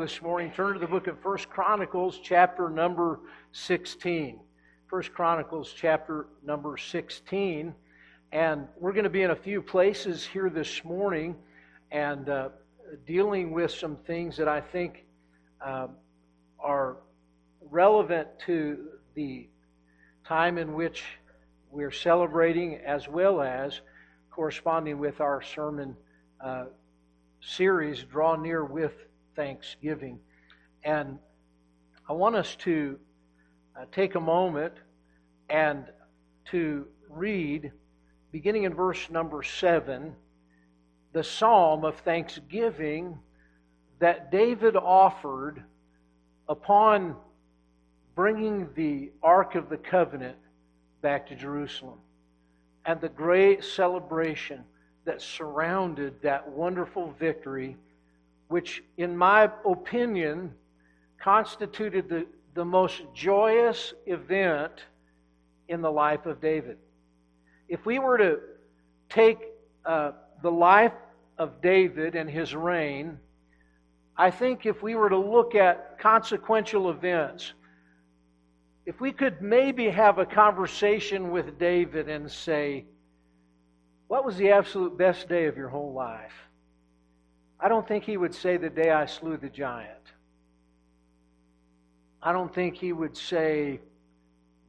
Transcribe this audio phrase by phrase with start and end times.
[0.00, 3.18] this morning, turn to the book of First Chronicles, chapter number
[3.50, 4.38] 16.
[4.86, 7.74] First Chronicles, chapter number 16.
[8.30, 11.34] And we're going to be in a few places here this morning
[11.90, 12.50] and uh,
[13.08, 15.04] dealing with some things that I think
[15.60, 15.88] uh,
[16.60, 16.98] are
[17.68, 19.48] relevant to the
[20.24, 21.02] time in which
[21.72, 23.80] we're celebrating, as well as
[24.30, 25.96] corresponding with our sermon
[26.40, 26.66] uh,
[27.40, 28.92] series, Draw Near with
[29.38, 30.18] thanksgiving.
[30.82, 31.16] And
[32.08, 32.98] I want us to
[33.78, 34.74] uh, take a moment
[35.48, 35.84] and
[36.46, 37.70] to read,
[38.32, 40.12] beginning in verse number 7,
[41.12, 43.16] the psalm of thanksgiving
[44.00, 45.62] that David offered
[46.48, 47.14] upon
[48.16, 50.36] bringing the Ark of the Covenant
[51.00, 52.00] back to Jerusalem
[52.86, 54.64] and the great celebration
[55.04, 57.76] that surrounded that wonderful victory
[58.48, 60.52] which, in my opinion,
[61.20, 64.84] constituted the, the most joyous event
[65.68, 66.78] in the life of David.
[67.68, 68.38] If we were to
[69.10, 69.38] take
[69.84, 70.92] uh, the life
[71.36, 73.18] of David and his reign,
[74.16, 77.52] I think if we were to look at consequential events,
[78.86, 82.86] if we could maybe have a conversation with David and say,
[84.08, 86.47] What was the absolute best day of your whole life?
[87.60, 89.92] I don't think he would say the day I slew the giant.
[92.22, 93.80] I don't think he would say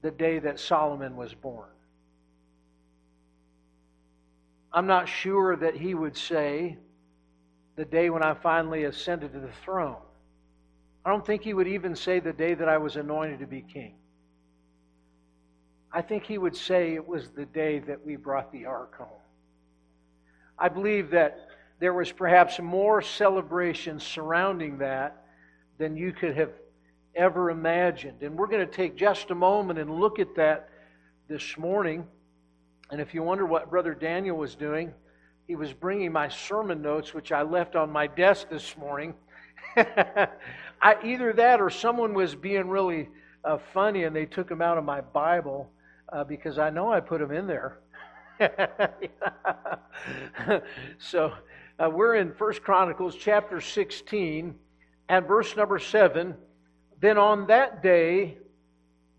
[0.01, 1.69] the day that Solomon was born.
[4.71, 6.77] I'm not sure that he would say
[7.75, 9.97] the day when I finally ascended to the throne.
[11.05, 13.61] I don't think he would even say the day that I was anointed to be
[13.61, 13.95] king.
[15.91, 19.07] I think he would say it was the day that we brought the ark home.
[20.57, 21.48] I believe that
[21.79, 25.23] there was perhaps more celebration surrounding that
[25.77, 26.51] than you could have
[27.15, 28.21] ever imagined.
[28.21, 30.69] And we're going to take just a moment and look at that
[31.27, 32.05] this morning.
[32.91, 34.93] And if you wonder what Brother Daniel was doing,
[35.47, 39.13] he was bringing my sermon notes, which I left on my desk this morning.
[39.77, 43.09] I, either that or someone was being really
[43.43, 45.71] uh, funny and they took them out of my Bible
[46.11, 47.79] uh, because I know I put them in there.
[50.97, 51.33] so
[51.79, 54.53] uh, we're in First Chronicles chapter 16
[55.07, 56.35] and verse number 7.
[56.99, 58.37] Then on that day,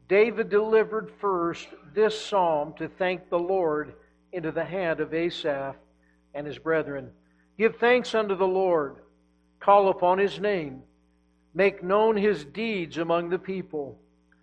[0.09, 3.95] David delivered first this psalm to thank the Lord
[4.33, 5.77] into the hand of Asaph
[6.35, 7.11] and his brethren.
[7.57, 8.97] Give thanks unto the Lord,
[9.59, 10.83] call upon his name,
[11.55, 13.99] make known his deeds among the people.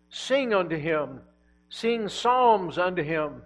[0.09, 1.21] Sing unto him,
[1.69, 3.43] sing psalms unto him,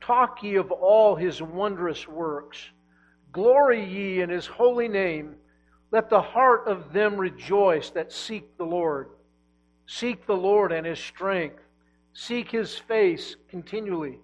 [0.00, 2.70] talk ye of all his wondrous works.
[3.32, 5.36] Glory ye in his holy name.
[5.90, 9.10] Let the heart of them rejoice that seek the Lord.
[9.86, 11.60] Seek the Lord and his strength.
[12.12, 14.18] Seek his face continually.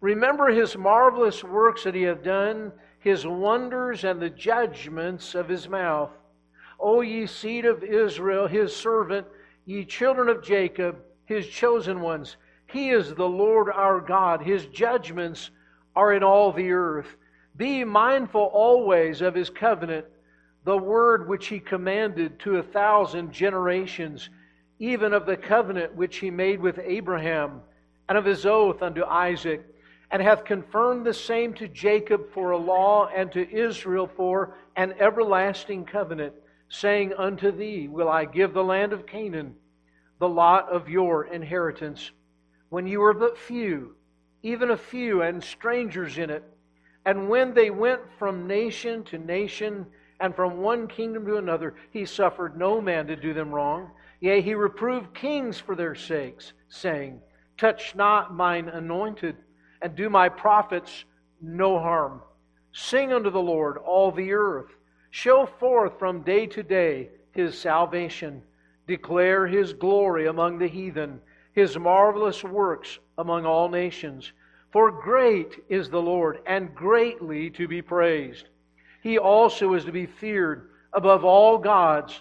[0.00, 5.68] Remember his marvelous works that he hath done, his wonders and the judgments of his
[5.68, 6.10] mouth.
[6.78, 9.26] O ye seed of Israel, his servant,
[9.64, 12.36] ye children of Jacob, his chosen ones.
[12.66, 14.42] He is the Lord our God.
[14.42, 15.50] His judgments
[15.94, 17.16] are in all the earth.
[17.56, 20.06] Be mindful always of his covenant,
[20.64, 24.28] the word which he commanded to a thousand generations,
[24.78, 27.62] even of the covenant which he made with Abraham,
[28.08, 29.64] and of his oath unto Isaac,
[30.10, 34.94] and hath confirmed the same to Jacob for a law, and to Israel for an
[34.98, 36.34] everlasting covenant,
[36.68, 39.54] saying, Unto thee will I give the land of Canaan,
[40.18, 42.10] the lot of your inheritance.
[42.68, 43.94] When you were but few,
[44.42, 46.44] even a few, and strangers in it,
[47.06, 49.86] and when they went from nation to nation
[50.18, 53.92] and from one kingdom to another, he suffered no man to do them wrong.
[54.20, 57.20] Yea, he reproved kings for their sakes, saying,
[57.56, 59.36] Touch not mine anointed,
[59.80, 61.04] and do my prophets
[61.40, 62.20] no harm.
[62.72, 64.74] Sing unto the Lord, all the earth.
[65.10, 68.42] Show forth from day to day his salvation.
[68.88, 71.20] Declare his glory among the heathen,
[71.52, 74.32] his marvelous works among all nations.
[74.72, 78.48] For great is the Lord, and greatly to be praised.
[79.02, 82.20] He also is to be feared above all gods.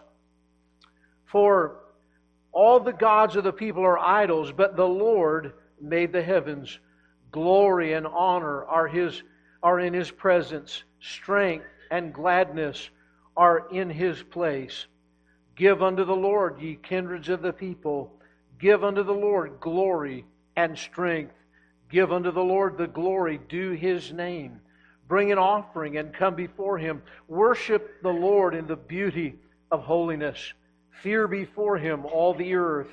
[1.25, 1.77] For
[2.51, 6.79] all the gods of the people are idols, but the Lord made the heavens.
[7.31, 9.21] Glory and honor are his
[9.61, 10.83] are in his presence.
[11.01, 12.89] Strength and gladness
[13.35, 14.85] are in his place.
[15.55, 18.13] Give unto the Lord, ye kindreds of the people.
[18.59, 20.25] Give unto the Lord glory
[20.55, 21.33] and strength.
[21.95, 24.59] Give unto the Lord the glory due his name.
[25.07, 27.01] Bring an offering and come before him.
[27.29, 29.35] Worship the Lord in the beauty
[29.71, 30.51] of holiness.
[31.01, 32.89] Fear before him all the earth.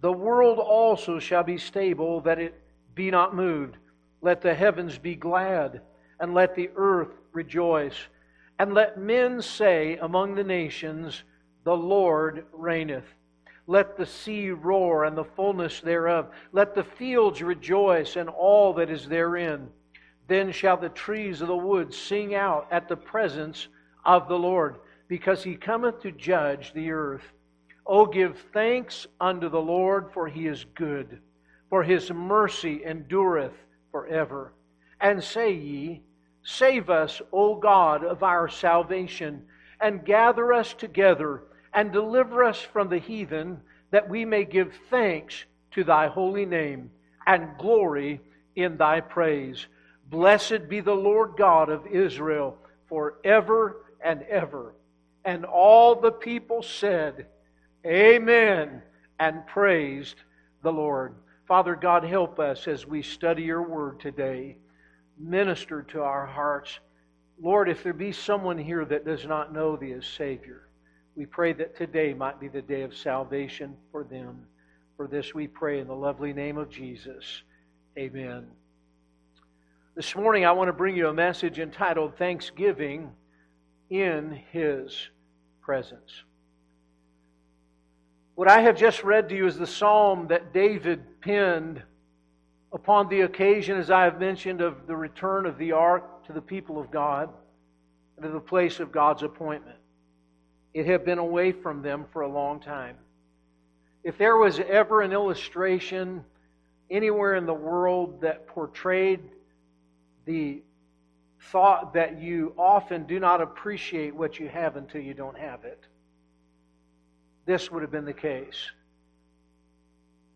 [0.00, 2.60] The world also shall be stable, that it
[2.96, 3.76] be not moved.
[4.22, 5.80] Let the heavens be glad,
[6.18, 8.08] and let the earth rejoice.
[8.58, 11.22] And let men say among the nations,
[11.62, 13.06] The Lord reigneth.
[13.66, 16.28] Let the sea roar and the fullness thereof.
[16.52, 19.68] Let the fields rejoice and all that is therein.
[20.26, 23.68] Then shall the trees of the wood sing out at the presence
[24.04, 24.76] of the Lord,
[25.08, 27.24] because he cometh to judge the earth.
[27.86, 31.20] O give thanks unto the Lord, for he is good,
[31.68, 33.52] for his mercy endureth
[33.90, 34.52] forever.
[35.00, 36.02] And say ye,
[36.44, 39.44] Save us, O God of our salvation,
[39.80, 41.42] and gather us together,
[41.74, 43.60] and deliver us from the heathen,
[43.90, 46.90] that we may give thanks to thy holy name,
[47.26, 48.20] and glory
[48.56, 49.66] in thy praise.
[50.10, 52.58] Blessed be the Lord God of Israel
[52.88, 54.74] forever and ever.
[55.24, 57.26] And all the people said,
[57.86, 58.82] Amen,
[59.18, 60.16] and praised
[60.62, 61.14] the Lord.
[61.46, 64.56] Father God, help us as we study your word today.
[65.18, 66.78] Minister to our hearts.
[67.40, 70.68] Lord, if there be someone here that does not know thee as Savior,
[71.14, 74.46] we pray that today might be the day of salvation for them.
[74.96, 77.42] For this we pray in the lovely name of Jesus.
[77.98, 78.46] Amen.
[79.94, 83.10] This morning I want to bring you a message entitled Thanksgiving
[83.90, 85.10] in His
[85.60, 86.24] Presence.
[88.34, 91.82] What I have just read to you is the psalm that David penned
[92.72, 96.40] upon the occasion, as I have mentioned, of the return of the ark to the
[96.40, 97.28] people of God
[98.16, 99.76] and to the place of God's appointment.
[100.74, 102.96] It had been away from them for a long time.
[104.04, 106.24] If there was ever an illustration
[106.90, 109.20] anywhere in the world that portrayed
[110.24, 110.62] the
[111.50, 115.84] thought that you often do not appreciate what you have until you don't have it.
[117.46, 118.70] This would have been the case.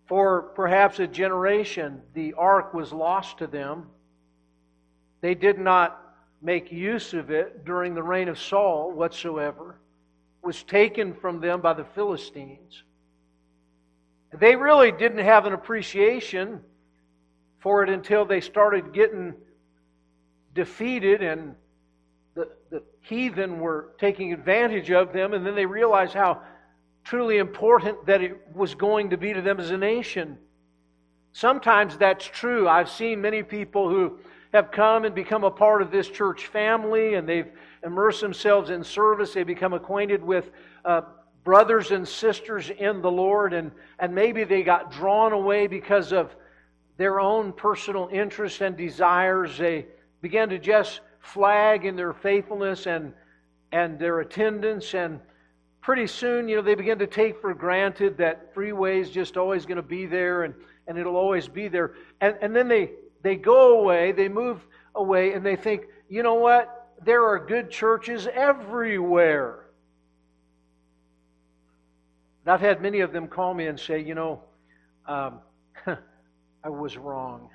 [0.06, 3.86] For perhaps a generation, the ark was lost to them.
[5.20, 6.00] They did not
[6.42, 9.76] make use of it during the reign of Saul whatsoever.
[10.46, 12.84] Was taken from them by the Philistines.
[14.32, 16.60] They really didn't have an appreciation
[17.58, 19.34] for it until they started getting
[20.54, 21.56] defeated and
[22.36, 26.42] the, the heathen were taking advantage of them, and then they realized how
[27.02, 30.38] truly important that it was going to be to them as a nation.
[31.32, 32.68] Sometimes that's true.
[32.68, 34.20] I've seen many people who
[34.56, 37.50] have come and become a part of this church family, and they've
[37.84, 39.34] immersed themselves in service.
[39.34, 40.50] They become acquainted with
[40.84, 41.02] uh,
[41.44, 46.34] brothers and sisters in the Lord, and, and maybe they got drawn away because of
[46.96, 49.58] their own personal interests and desires.
[49.58, 49.86] They
[50.22, 53.12] began to just flag in their faithfulness and,
[53.72, 54.94] and their attendance.
[54.94, 55.20] And
[55.82, 59.66] pretty soon, you know, they begin to take for granted that freeway is just always
[59.66, 60.54] going to be there and,
[60.86, 61.92] and it'll always be there.
[62.22, 62.92] And, and then they,
[63.26, 64.64] they go away, they move
[64.94, 66.92] away, and they think, you know what?
[67.04, 69.66] There are good churches everywhere.
[72.44, 74.42] And I've had many of them call me and say, you know,
[75.06, 75.40] um,
[76.64, 77.50] I was wrong.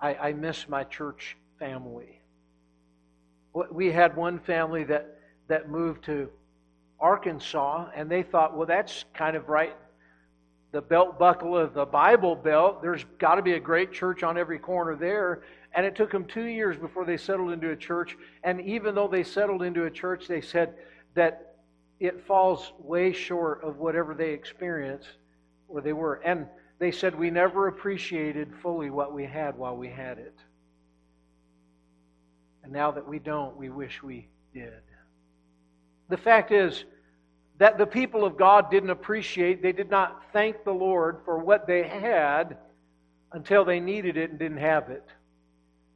[0.00, 2.20] I, I miss my church family.
[3.70, 6.28] We had one family that, that moved to
[6.98, 9.76] Arkansas, and they thought, well, that's kind of right.
[10.72, 14.38] The belt buckle of the Bible Belt, there's got to be a great church on
[14.38, 15.42] every corner there.
[15.74, 18.16] And it took them two years before they settled into a church.
[18.42, 20.74] And even though they settled into a church, they said
[21.14, 21.56] that
[22.00, 25.08] it falls way short of whatever they experienced
[25.66, 26.14] where they were.
[26.24, 26.46] And
[26.78, 30.34] they said, we never appreciated fully what we had while we had it.
[32.64, 34.72] And now that we don't, we wish we did.
[36.08, 36.84] The fact is
[37.62, 41.64] that the people of God didn't appreciate, they did not thank the Lord for what
[41.64, 42.56] they had
[43.30, 45.04] until they needed it and didn't have it.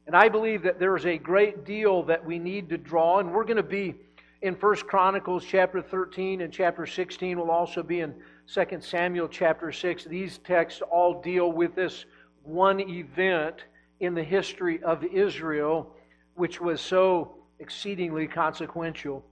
[0.05, 3.33] And I believe that there is a great deal that we need to draw, and
[3.33, 3.95] we're going to be
[4.41, 7.37] in First Chronicles chapter 13 and chapter 16.
[7.37, 10.05] We'll also be in Second Samuel chapter 6.
[10.05, 12.05] These texts all deal with this
[12.43, 13.65] one event
[13.99, 15.93] in the history of Israel
[16.35, 19.25] which was so exceedingly consequential.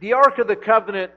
[0.00, 1.12] The Ark of the Covenant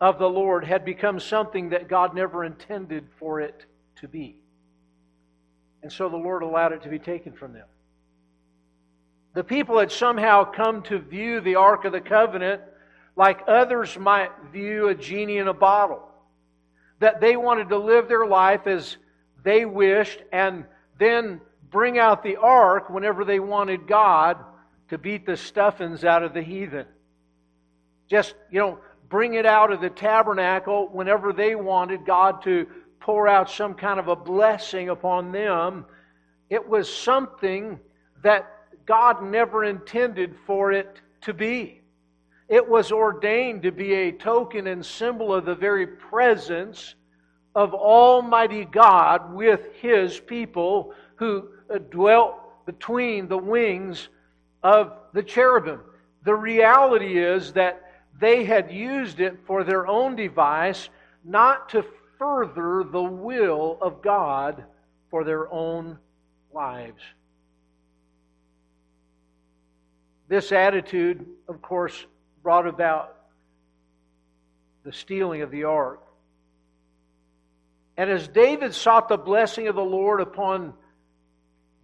[0.00, 3.64] of the Lord had become something that God never intended for it
[3.96, 4.36] to be.
[5.82, 7.66] And so the Lord allowed it to be taken from them.
[9.34, 12.62] The people had somehow come to view the Ark of the Covenant
[13.16, 16.02] like others might view a genie in a bottle.
[17.00, 18.96] That they wanted to live their life as
[19.42, 20.64] they wished and
[20.98, 24.38] then bring out the ark whenever they wanted God
[24.88, 26.86] to beat the stuffings out of the heathen.
[28.08, 32.66] Just, you know, bring it out of the tabernacle whenever they wanted God to
[33.00, 35.84] pour out some kind of a blessing upon them.
[36.50, 37.78] It was something
[38.22, 38.50] that
[38.86, 41.82] God never intended for it to be.
[42.48, 46.94] It was ordained to be a token and symbol of the very presence
[47.54, 52.36] of Almighty God with His people who uh, dwelt
[52.66, 54.08] between the wings
[54.62, 55.80] of the cherubim.
[56.24, 57.85] The reality is that
[58.18, 60.88] they had used it for their own device,
[61.24, 61.84] not to
[62.18, 64.64] further the will of God
[65.10, 65.98] for their own
[66.52, 67.02] lives.
[70.28, 72.06] This attitude, of course,
[72.42, 73.14] brought about
[74.82, 76.02] the stealing of the ark.
[77.96, 80.74] And as David sought the blessing of the Lord upon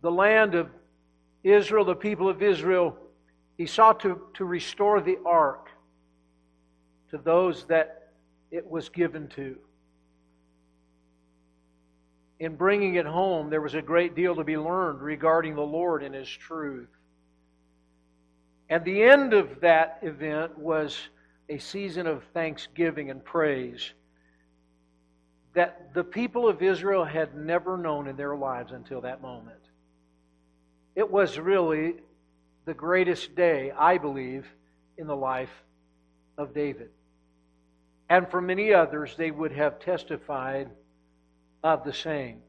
[0.01, 0.69] the land of
[1.43, 2.97] Israel, the people of Israel,
[3.57, 5.69] he sought to, to restore the ark
[7.13, 8.09] to those that
[8.51, 9.57] it was given to.
[12.41, 16.03] In bringing it home, there was a great deal to be learned regarding the Lord
[16.03, 16.89] and His truth.
[18.69, 20.99] And the end of that event was
[21.49, 23.93] a season of thanksgiving and praise
[25.55, 29.61] that the people of Israel had never known in their lives until that moment.
[30.97, 31.97] It was really
[32.65, 34.47] the greatest day, I believe,
[34.97, 35.53] in the life
[36.39, 36.91] of David.
[38.13, 40.69] And for many others, they would have testified
[41.65, 42.43] of the same.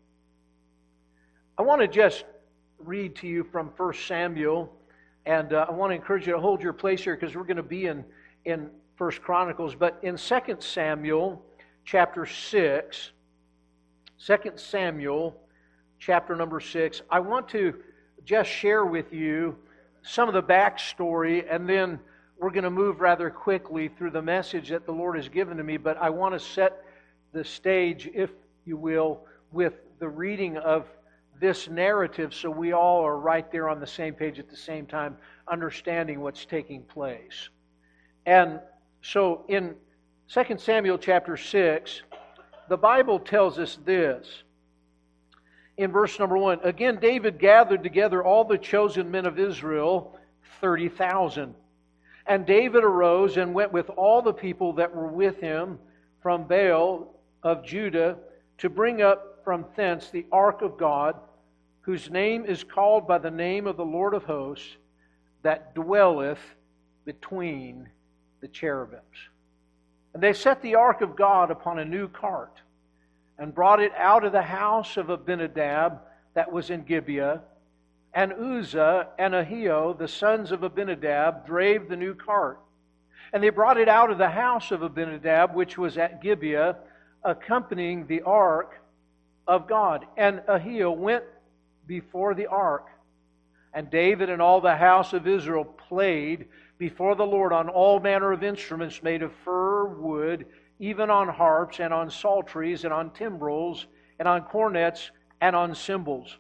[1.58, 2.25] I want to just
[2.79, 4.75] read to you from 1 Samuel,
[5.25, 7.55] and uh, I want to encourage you to hold your place here because we're going
[7.55, 8.03] to be in,
[8.43, 9.74] in 1 Chronicles.
[9.74, 11.41] But in 2 Samuel
[11.86, 13.12] chapter 6,
[14.20, 15.34] 2 Samuel
[15.98, 17.75] chapter number 6, I want to
[18.25, 19.55] just share with you
[20.01, 22.01] some of the backstory and then
[22.40, 25.63] we're going to move rather quickly through the message that the Lord has given to
[25.63, 26.84] me, but I want to set
[27.32, 28.32] the stage, if
[28.66, 29.22] you will,
[29.52, 30.88] with the reading of
[31.40, 34.86] this narrative so we all are right there on the same page at the same
[34.86, 37.50] time, understanding what's taking place.
[38.25, 38.60] And
[39.02, 39.75] so in
[40.30, 42.02] 2 Samuel chapter 6,
[42.70, 44.44] the Bible tells us this.
[45.78, 50.18] In verse number 1, again, David gathered together all the chosen men of Israel,
[50.62, 51.56] 30,000
[52.25, 55.80] and David arose and went with all the people that were with him
[56.22, 58.18] from Baal of Judah
[58.60, 61.15] to bring up from thence the ark of God,
[61.82, 64.77] whose name is called by the name of the Lord of hosts,
[65.42, 66.39] that dwelleth
[67.03, 67.89] between
[68.39, 69.01] the cherubims.
[70.13, 72.62] And they set the ark of God upon a new cart,
[73.38, 76.00] and brought it out of the house of Abinadab
[76.36, 77.42] that was in Gibeah
[78.13, 82.60] and Uzzah and Ahio, the sons of Abinadab, drave the new cart.
[83.32, 86.77] And they brought it out of the house of Abinadab, which was at Gibeah,
[87.24, 88.79] accompanying the ark
[89.48, 90.05] of God.
[90.15, 91.24] And Ahio went
[91.88, 92.88] before the ark.
[93.74, 96.46] And David and all the house of Israel played
[96.77, 100.46] before the Lord on all manner of instruments made of fir wood,
[100.79, 103.88] even on harps and on psalteries and on timbrels
[104.20, 105.10] and on cornets
[105.41, 106.38] and on cymbals.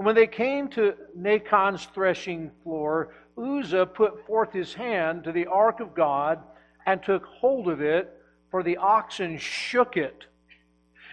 [0.00, 5.44] And when they came to Nachon's threshing floor, Uzzah put forth his hand to the
[5.44, 6.38] ark of God
[6.86, 8.10] and took hold of it,
[8.50, 10.24] for the oxen shook it.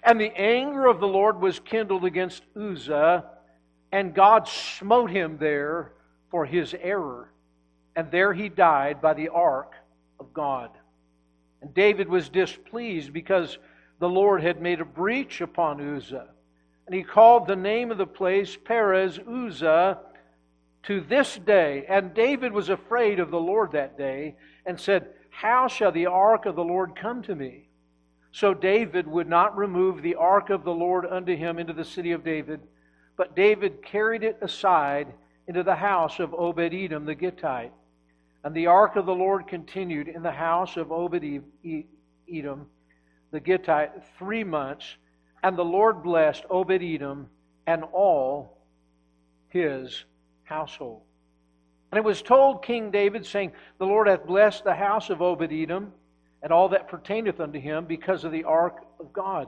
[0.04, 3.26] And the anger of the Lord was kindled against Uzzah,
[3.92, 5.92] and God smote him there
[6.32, 7.34] for his error.
[7.98, 9.74] And there he died by the ark
[10.18, 10.70] of God.
[11.62, 13.58] And David was displeased because
[14.00, 16.30] the Lord had made a breach upon Uzzah.
[16.88, 20.00] And he called the name of the place Perez Uzzah
[20.84, 21.86] to this day.
[21.88, 26.46] And David was afraid of the Lord that day and said, How shall the ark
[26.46, 27.68] of the Lord come to me?
[28.32, 32.12] So David would not remove the ark of the Lord unto him into the city
[32.14, 32.62] of David,
[33.16, 35.14] but David carried it aside
[35.48, 37.72] into the house of Obed Edom the Gittite.
[38.44, 41.42] And the ark of the Lord continued in the house of Obed
[42.32, 42.68] Edom
[43.32, 44.98] the Gittite three months.
[45.44, 47.30] And the Lord blessed Obed Edom
[47.66, 48.58] and all
[49.50, 50.04] his
[50.44, 51.02] household.
[51.92, 55.54] And it was told King David, saying, The Lord hath blessed the house of Obed
[55.54, 55.94] Edom
[56.42, 59.48] and all that pertaineth unto him because of the ark of God.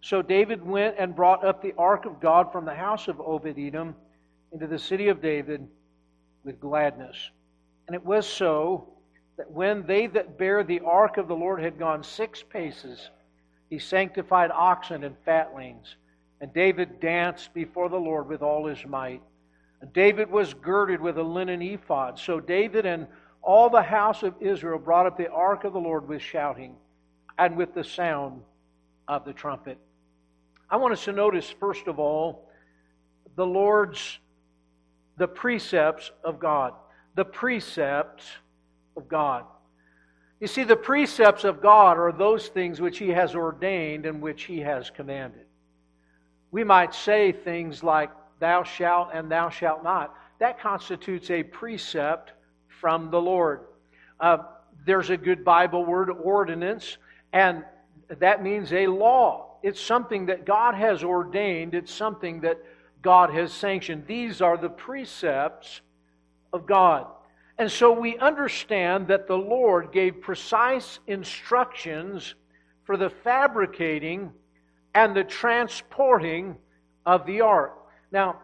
[0.00, 3.58] So David went and brought up the ark of God from the house of Obed
[3.58, 3.94] Edom
[4.52, 5.66] into the city of David
[6.44, 7.30] with gladness.
[7.86, 8.88] And it was so
[9.36, 13.10] that when they that bare the ark of the Lord had gone six paces,
[13.70, 15.96] he sanctified oxen and fatlings.
[16.40, 19.22] And David danced before the Lord with all his might.
[19.80, 22.18] And David was girded with a linen ephod.
[22.18, 23.06] So David and
[23.42, 26.76] all the house of Israel brought up the ark of the Lord with shouting
[27.38, 28.42] and with the sound
[29.06, 29.78] of the trumpet.
[30.70, 32.50] I want us to notice, first of all,
[33.36, 34.18] the Lord's,
[35.16, 36.74] the precepts of God.
[37.14, 38.26] The precepts
[38.96, 39.44] of God.
[40.40, 44.44] You see, the precepts of God are those things which He has ordained and which
[44.44, 45.46] He has commanded.
[46.50, 50.14] We might say things like, Thou shalt and thou shalt not.
[50.38, 52.32] That constitutes a precept
[52.80, 53.62] from the Lord.
[54.20, 54.38] Uh,
[54.86, 56.98] there's a good Bible word, ordinance,
[57.32, 57.64] and
[58.08, 59.56] that means a law.
[59.62, 62.58] It's something that God has ordained, it's something that
[63.02, 64.06] God has sanctioned.
[64.06, 65.80] These are the precepts
[66.52, 67.06] of God.
[67.58, 72.34] And so we understand that the Lord gave precise instructions
[72.84, 74.32] for the fabricating
[74.94, 76.56] and the transporting
[77.04, 77.76] of the ark.
[78.12, 78.40] Now,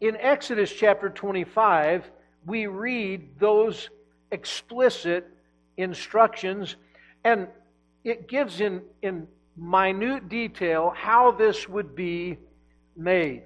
[0.00, 2.10] in Exodus chapter 25,
[2.46, 3.90] we read those
[4.32, 5.28] explicit
[5.76, 6.76] instructions,
[7.24, 7.46] and
[8.04, 12.38] it gives in, in minute detail how this would be
[12.96, 13.42] made.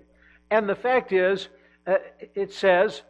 [0.51, 1.49] And the fact is,
[1.87, 1.97] uh,
[2.35, 3.03] it says,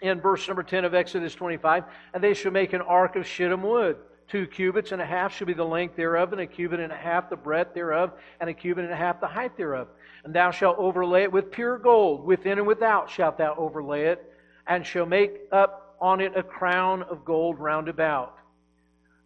[0.00, 3.62] in verse number 10 of Exodus 25, and they shall make an ark of shittim
[3.62, 3.96] wood.
[4.28, 6.96] Two cubits and a half shall be the length thereof, and a cubit and a
[6.96, 9.88] half the breadth thereof, and a cubit and a half the height thereof.
[10.24, 14.32] And thou shalt overlay it with pure gold, within and without shalt thou overlay it,
[14.66, 18.36] and shall make up on it a crown of gold round about.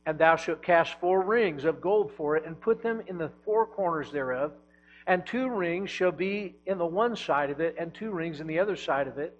[0.06, 3.30] And thou shalt cast four rings of gold for it, and put them in the
[3.44, 4.52] four corners thereof.
[5.08, 8.46] And two rings shall be in the one side of it, and two rings in
[8.46, 9.36] the other side of it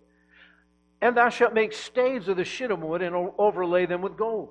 [1.02, 4.50] and thou shalt make staves of the shittim wood and overlay them with gold.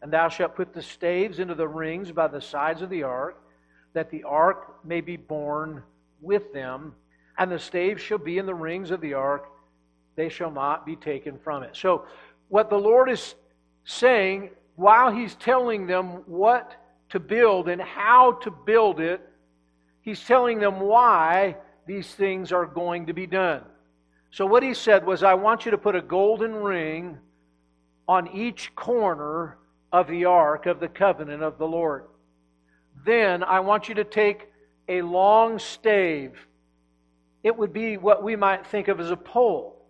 [0.00, 3.42] And thou shalt put the staves into the rings by the sides of the ark,
[3.92, 5.82] that the ark may be borne
[6.20, 6.94] with them.
[7.36, 9.46] And the staves shall be in the rings of the ark,
[10.14, 11.74] they shall not be taken from it.
[11.74, 12.04] So,
[12.48, 13.34] what the Lord is
[13.84, 16.76] saying while He's telling them what
[17.10, 19.20] to build and how to build it,
[20.02, 23.62] He's telling them why these things are going to be done.
[24.32, 27.18] So, what he said was, I want you to put a golden ring
[28.06, 29.58] on each corner
[29.92, 32.04] of the ark of the covenant of the Lord.
[33.04, 34.48] Then I want you to take
[34.88, 36.32] a long stave.
[37.42, 39.84] It would be what we might think of as a pole,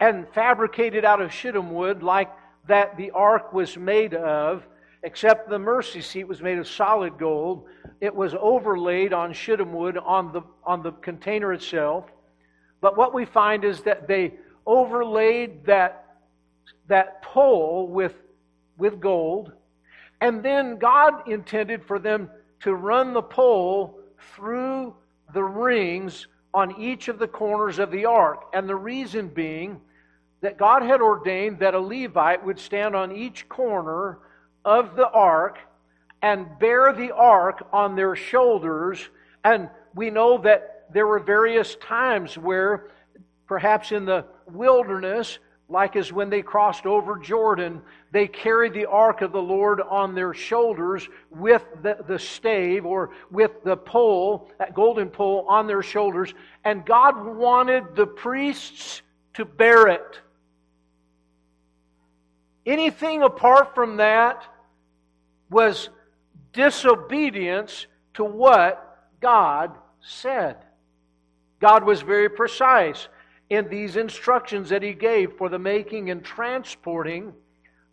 [0.00, 2.30] and fabricated out of shittim wood, like
[2.66, 4.66] that the ark was made of,
[5.02, 7.66] except the mercy seat was made of solid gold.
[8.00, 12.06] It was overlaid on shittim wood on the, on the container itself.
[12.84, 14.34] But what we find is that they
[14.66, 16.18] overlaid that,
[16.86, 18.14] that pole with,
[18.76, 19.52] with gold,
[20.20, 22.28] and then God intended for them
[22.60, 23.98] to run the pole
[24.36, 24.94] through
[25.32, 28.50] the rings on each of the corners of the ark.
[28.52, 29.80] And the reason being
[30.42, 34.18] that God had ordained that a Levite would stand on each corner
[34.62, 35.56] of the ark
[36.20, 39.08] and bear the ark on their shoulders.
[39.42, 42.88] And we know that there were various times where,
[43.46, 49.20] perhaps in the wilderness, like as when they crossed over Jordan, they carried the ark
[49.20, 54.72] of the Lord on their shoulders with the, the stave or with the pole, that
[54.72, 56.32] golden pole on their shoulders,
[56.64, 59.02] and God wanted the priests
[59.34, 60.20] to bear it.
[62.64, 64.44] Anything apart from that
[65.50, 65.88] was
[66.52, 70.63] disobedience to what God said.
[71.60, 73.08] God was very precise
[73.50, 77.32] in these instructions that He gave for the making and transporting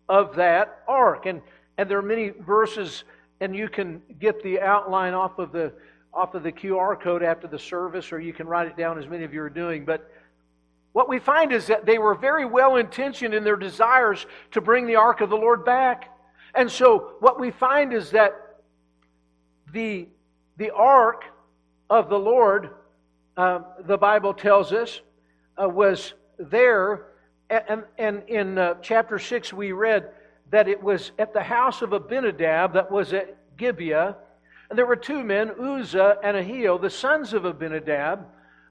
[0.09, 1.25] of that ark.
[1.25, 1.41] And,
[1.77, 3.03] and there are many verses,
[3.39, 5.73] and you can get the outline off of the
[6.13, 9.07] off of the QR code after the service, or you can write it down as
[9.07, 9.85] many of you are doing.
[9.85, 10.11] But
[10.93, 14.87] what we find is that they were very well intentioned in their desires to bring
[14.87, 16.09] the ark of the Lord back.
[16.53, 18.33] And so what we find is that
[19.71, 20.07] the,
[20.57, 21.23] the ark
[21.89, 22.71] of the Lord
[23.37, 25.01] uh, the Bible tells us,
[25.61, 27.07] uh, was there.
[27.49, 30.09] And, and in uh, chapter 6, we read
[30.51, 34.17] that it was at the house of Abinadab that was at Gibeah.
[34.69, 38.25] And there were two men, Uzzah and Ahio, the sons of Abinadab,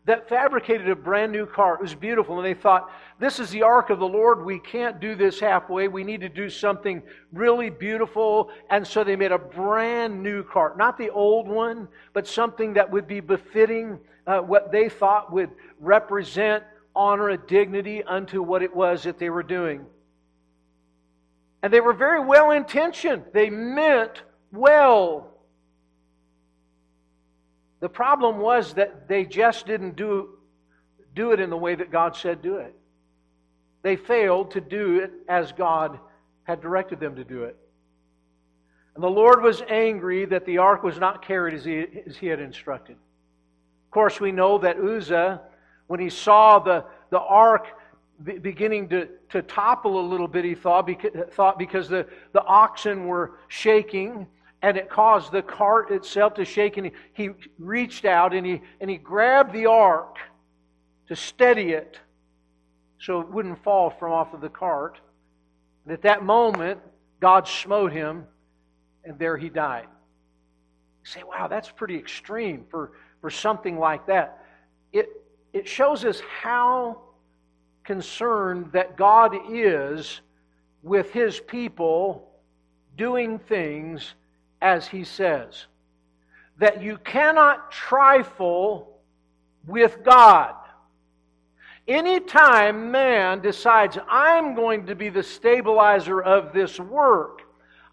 [0.06, 1.80] that fabricated a brand new cart.
[1.80, 2.38] It was beautiful.
[2.38, 4.44] And they thought, this is the ark of the Lord.
[4.44, 5.88] We can't do this halfway.
[5.88, 8.50] We need to do something really beautiful.
[8.70, 10.78] And so they made a brand new cart.
[10.78, 15.50] Not the old one, but something that would be befitting uh, what they thought would
[15.78, 19.84] represent honor and dignity unto what it was that they were doing.
[21.62, 25.30] And they were very well intentioned, they meant well.
[27.81, 30.38] The problem was that they just didn't do,
[31.14, 32.75] do it in the way that God said do it.
[33.83, 35.99] they failed to do it as God
[36.45, 37.57] had directed them to do it.
[38.95, 42.27] And the Lord was angry that the ark was not carried as he, as he
[42.27, 42.97] had instructed.
[42.97, 45.40] Of course, we know that Uzzah,
[45.87, 47.66] when he saw the, the ark
[48.43, 53.07] beginning to, to topple a little bit, he thought, because, thought because the, the oxen
[53.07, 54.27] were shaking
[54.62, 56.77] and it caused the cart itself to shake.
[56.77, 60.16] And he, he reached out and he, and he grabbed the ark
[61.09, 61.99] to steady it
[62.99, 64.99] so it wouldn't fall from off of the cart.
[65.85, 66.81] And at that moment,
[67.20, 68.25] God smote him,
[69.05, 69.87] and there he died.
[71.03, 72.92] You say, wow, that's pretty extreme for,
[73.23, 74.44] for something like that.
[74.92, 75.09] It,
[75.55, 77.01] it shows us how
[77.85, 80.20] concerned that God is
[80.83, 82.31] with his people
[82.96, 84.14] doing things
[84.61, 85.66] as he says.
[86.59, 88.99] That you cannot trifle
[89.66, 90.55] with God.
[91.88, 97.42] Anytime man decides, I'm going to be the stabilizer of this work,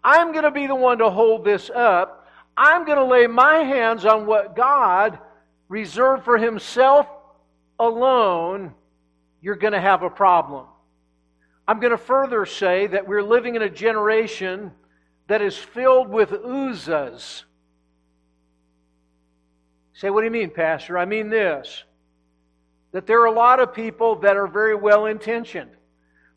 [0.04, 3.58] I'm going to be the one to hold this up, I'm going to lay my
[3.58, 5.18] hands on what God
[5.68, 7.06] reserved for himself
[7.78, 8.74] alone,
[9.40, 10.66] you're going to have a problem.
[11.66, 14.72] I'm going to further say that we're living in a generation
[15.28, 17.44] that is filled with Uzzahs.
[19.92, 20.98] Say, what do you mean, Pastor?
[20.98, 21.84] I mean this
[22.92, 25.70] that there are a lot of people that are very well intentioned.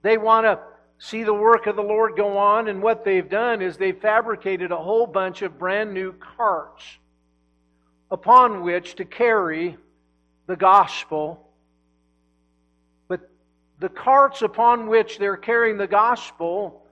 [0.02, 0.60] They want to
[1.00, 4.72] see the work of the Lord go on, and what they've done is they've fabricated
[4.72, 6.84] a whole bunch of brand new carts
[8.12, 9.78] upon which to carry
[10.48, 11.50] the gospel.
[13.08, 13.30] But
[13.80, 16.86] the carts upon which they're carrying the gospel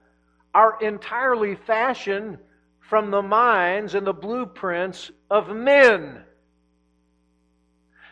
[0.54, 2.38] are entirely fashioned
[2.80, 6.22] from the minds and the blueprints of men.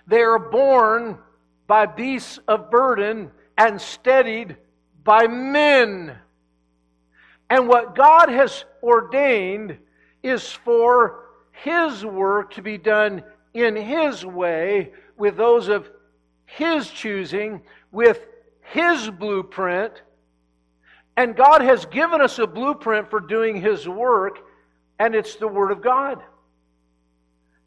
[0.06, 1.18] They are born
[1.66, 4.56] by beasts of burden and steadied
[5.04, 6.16] by men.
[7.50, 9.78] And what God has ordained
[10.22, 13.22] is for His work to be done
[13.54, 15.90] in His way, with those of
[16.46, 18.20] His choosing, with
[18.60, 20.02] His blueprint.
[21.18, 24.38] And God has given us a blueprint for doing His work,
[25.00, 26.22] and it's the Word of God.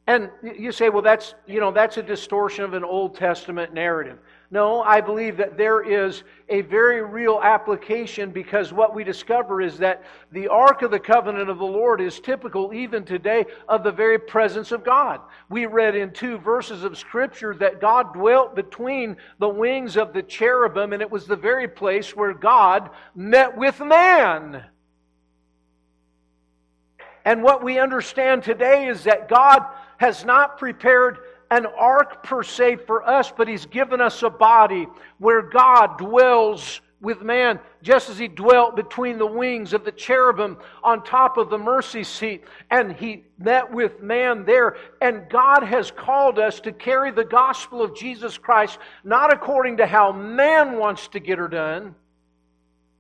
[0.07, 4.19] And you say, well, that's, you know, that's a distortion of an Old Testament narrative.
[4.53, 9.77] No, I believe that there is a very real application because what we discover is
[9.77, 13.93] that the Ark of the Covenant of the Lord is typical even today of the
[13.93, 15.21] very presence of God.
[15.49, 20.21] We read in two verses of Scripture that God dwelt between the wings of the
[20.21, 24.65] cherubim, and it was the very place where God met with man.
[27.23, 29.63] And what we understand today is that God
[29.97, 31.19] has not prepared
[31.51, 34.87] an ark per se for us, but He's given us a body
[35.19, 40.57] where God dwells with man, just as He dwelt between the wings of the cherubim
[40.83, 42.45] on top of the mercy seat.
[42.69, 44.77] And He met with man there.
[45.01, 49.85] And God has called us to carry the gospel of Jesus Christ, not according to
[49.85, 51.95] how man wants to get her done.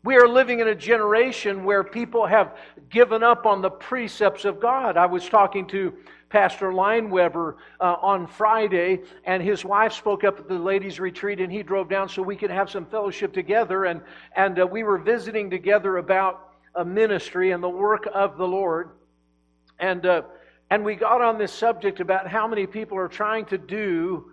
[0.03, 2.57] We are living in a generation where people have
[2.89, 4.97] given up on the precepts of God.
[4.97, 5.93] I was talking to
[6.31, 11.51] Pastor Lineweber uh, on Friday, and his wife spoke up at the ladies' retreat, and
[11.51, 13.85] he drove down so we could have some fellowship together.
[13.85, 14.01] And,
[14.35, 18.91] and uh, we were visiting together about a ministry and the work of the Lord.
[19.77, 20.21] And, uh,
[20.69, 24.31] and we got on this subject about how many people are trying to do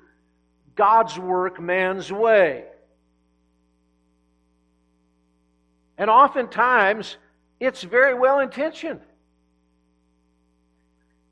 [0.76, 2.64] God's work man's way.
[5.96, 7.16] And oftentimes,
[7.58, 9.00] it's very well intentioned.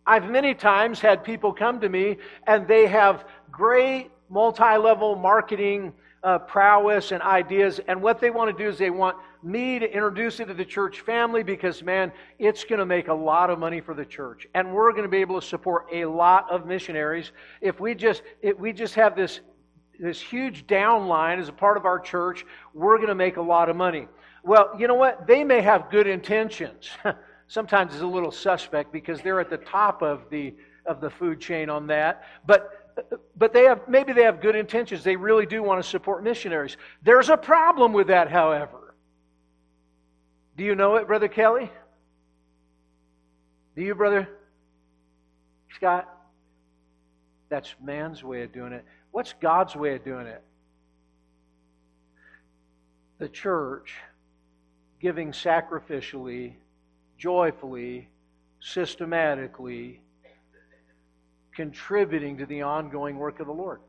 [0.07, 5.92] I've many times had people come to me and they have great multi level marketing
[6.23, 7.81] uh, prowess and ideas.
[7.87, 10.64] And what they want to do is they want me to introduce it to the
[10.64, 14.47] church family because, man, it's going to make a lot of money for the church.
[14.55, 18.23] And we're going to be able to support a lot of missionaries if we just,
[18.42, 19.40] if we just have this,
[20.01, 22.45] this huge downline as a part of our church.
[22.75, 24.09] We're going to make a lot of money.
[24.42, 25.27] Well, you know what?
[25.27, 26.88] They may have good intentions.
[27.49, 30.55] sometimes is a little suspect because they're at the top of the
[30.85, 32.25] of the food chain on that.
[32.47, 32.87] But
[33.37, 35.05] but they have maybe they have good intentions.
[35.05, 36.77] They really do want to support missionaries.
[37.03, 38.95] There's a problem with that, however.
[40.57, 41.71] Do you know it, Brother Kelly?
[43.75, 44.29] Do you, Brother
[45.75, 46.09] Scott?
[47.51, 48.85] That's man's way of doing it.
[49.11, 50.43] What's God's way of doing it?
[53.19, 53.95] The church
[55.01, 56.55] giving sacrificially
[57.19, 58.09] joyfully,
[58.61, 60.01] systematically
[61.55, 63.81] contributing to the ongoing work of the Lord.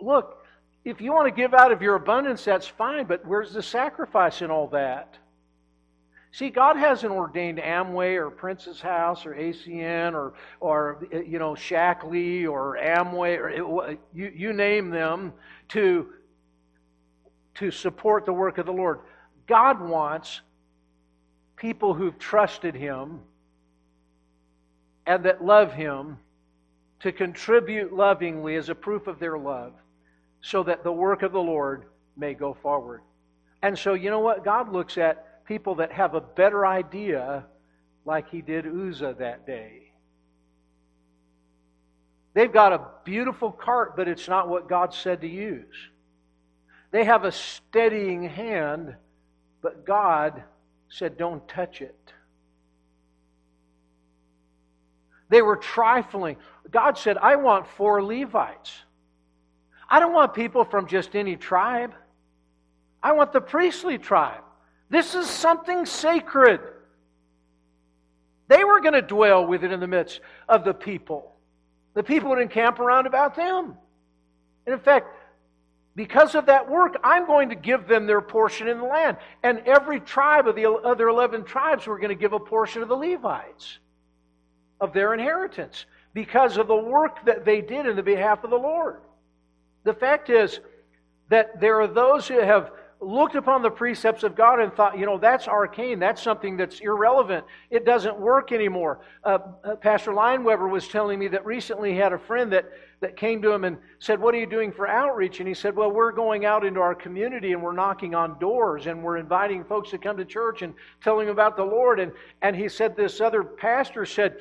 [0.00, 0.44] Look,
[0.84, 4.42] if you want to give out of your abundance, that's fine, but where's the sacrifice
[4.42, 5.18] in all that?
[6.30, 12.48] See, God hasn't ordained Amway or Princess House or ACN or, or you know, Shaklee
[12.48, 15.32] or Amway or you, you name them
[15.68, 16.08] to,
[17.54, 18.98] to support the work of the Lord.
[19.46, 20.40] God wants
[21.56, 23.20] people who've trusted Him
[25.06, 26.18] and that love Him
[27.00, 29.72] to contribute lovingly as a proof of their love
[30.40, 31.84] so that the work of the Lord
[32.16, 33.02] may go forward.
[33.62, 34.44] And so, you know what?
[34.44, 37.44] God looks at people that have a better idea,
[38.04, 39.92] like he did Uzzah that day.
[42.34, 45.74] They've got a beautiful cart, but it's not what God said to use.
[46.90, 48.96] They have a steadying hand,
[49.64, 50.42] but God
[50.90, 52.12] said, don't touch it.
[55.30, 56.36] They were trifling.
[56.70, 58.70] God said, I want four Levites.
[59.88, 61.94] I don't want people from just any tribe.
[63.02, 64.42] I want the priestly tribe.
[64.90, 66.60] This is something sacred.
[68.48, 71.34] They were going to dwell with it in the midst of the people.
[71.94, 73.78] The people would encamp around about them.
[74.66, 75.06] And in fact,
[75.96, 79.16] because of that work, I'm going to give them their portion in the land.
[79.42, 82.88] And every tribe of the other 11 tribes were going to give a portion of
[82.88, 83.78] the Levites,
[84.80, 88.56] of their inheritance, because of the work that they did in the behalf of the
[88.56, 89.00] Lord.
[89.84, 90.58] The fact is
[91.28, 95.06] that there are those who have looked upon the precepts of God and thought, you
[95.06, 95.98] know, that's arcane.
[95.98, 97.44] That's something that's irrelevant.
[97.70, 99.00] It doesn't work anymore.
[99.22, 103.16] Uh, uh, Pastor Lineweber was telling me that recently he had a friend that, that
[103.16, 105.40] came to him and said, What are you doing for outreach?
[105.40, 108.86] And he said, Well, we're going out into our community and we're knocking on doors
[108.86, 112.00] and we're inviting folks to come to church and telling them about the Lord.
[112.00, 114.38] And, and he said, This other pastor said,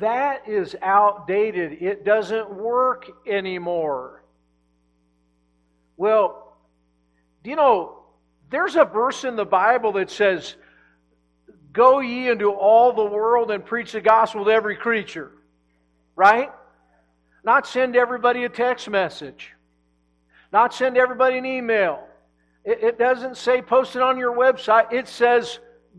[0.00, 1.82] That is outdated.
[1.82, 4.22] It doesn't work anymore.
[5.96, 6.43] Well,
[7.44, 7.98] do you know,
[8.50, 10.56] there's a verse in the Bible that says,
[11.72, 15.30] Go ye into all the world and preach the gospel to every creature.
[16.16, 16.50] Right?
[17.44, 19.52] Not send everybody a text message.
[20.52, 22.06] Not send everybody an email.
[22.64, 24.92] It, it doesn't say post it on your website.
[24.92, 25.58] It says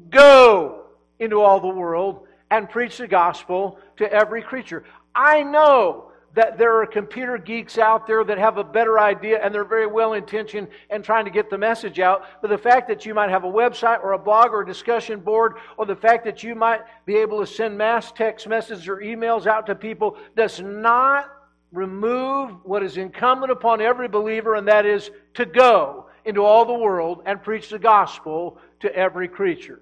[0.09, 0.85] go
[1.19, 4.83] into all the world and preach the gospel to every creature.
[5.13, 9.53] I know that there are computer geeks out there that have a better idea and
[9.53, 12.25] they're very well intentioned and trying to get the message out.
[12.41, 15.21] But the fact that you might have a website or a blog or a discussion
[15.21, 18.97] board, or the fact that you might be able to send mass text messages or
[18.97, 21.31] emails out to people does not
[21.71, 26.73] remove what is incumbent upon every believer, and that is to go into all the
[26.73, 29.81] world and preach the gospel to every creature.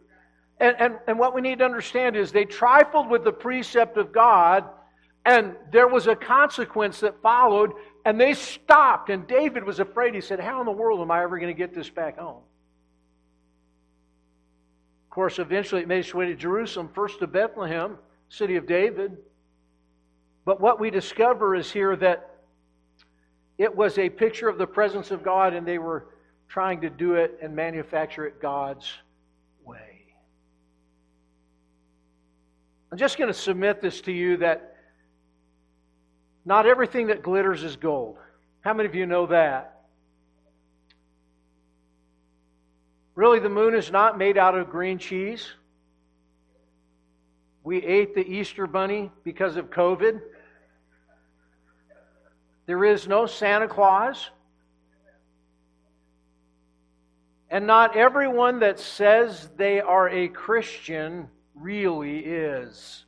[0.60, 4.12] And, and, and what we need to understand is they trifled with the precept of
[4.12, 4.66] God
[5.25, 7.73] and there was a consequence that followed,
[8.05, 9.09] and they stopped.
[9.09, 10.13] And David was afraid.
[10.13, 12.41] He said, How in the world am I ever going to get this back home?
[15.05, 17.97] Of course, eventually it made its way to Jerusalem, first to Bethlehem,
[18.29, 19.17] city of David.
[20.43, 22.29] But what we discover is here that
[23.57, 26.07] it was a picture of the presence of God, and they were
[26.49, 28.91] trying to do it and manufacture it God's
[29.63, 30.03] way.
[32.91, 34.72] I'm just going to submit this to you that
[36.45, 38.17] not everything that glitters is gold.
[38.62, 39.82] How many of you know that?
[43.15, 45.53] Really, the moon is not made out of green cheese.
[47.63, 50.19] We ate the Easter bunny because of COVID.
[52.65, 54.29] There is no Santa Claus.
[57.49, 63.06] And not everyone that says they are a Christian really is.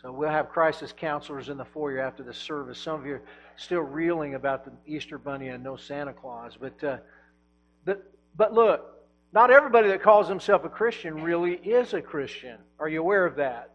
[0.00, 2.78] So we'll have crisis counselors in the foyer after the service.
[2.78, 3.22] Some of you are
[3.56, 6.56] still reeling about the Easter Bunny and no Santa Claus.
[6.58, 6.96] But, uh,
[7.84, 8.82] but, but look,
[9.32, 12.56] not everybody that calls himself a Christian really is a Christian.
[12.78, 13.72] Are you aware of that?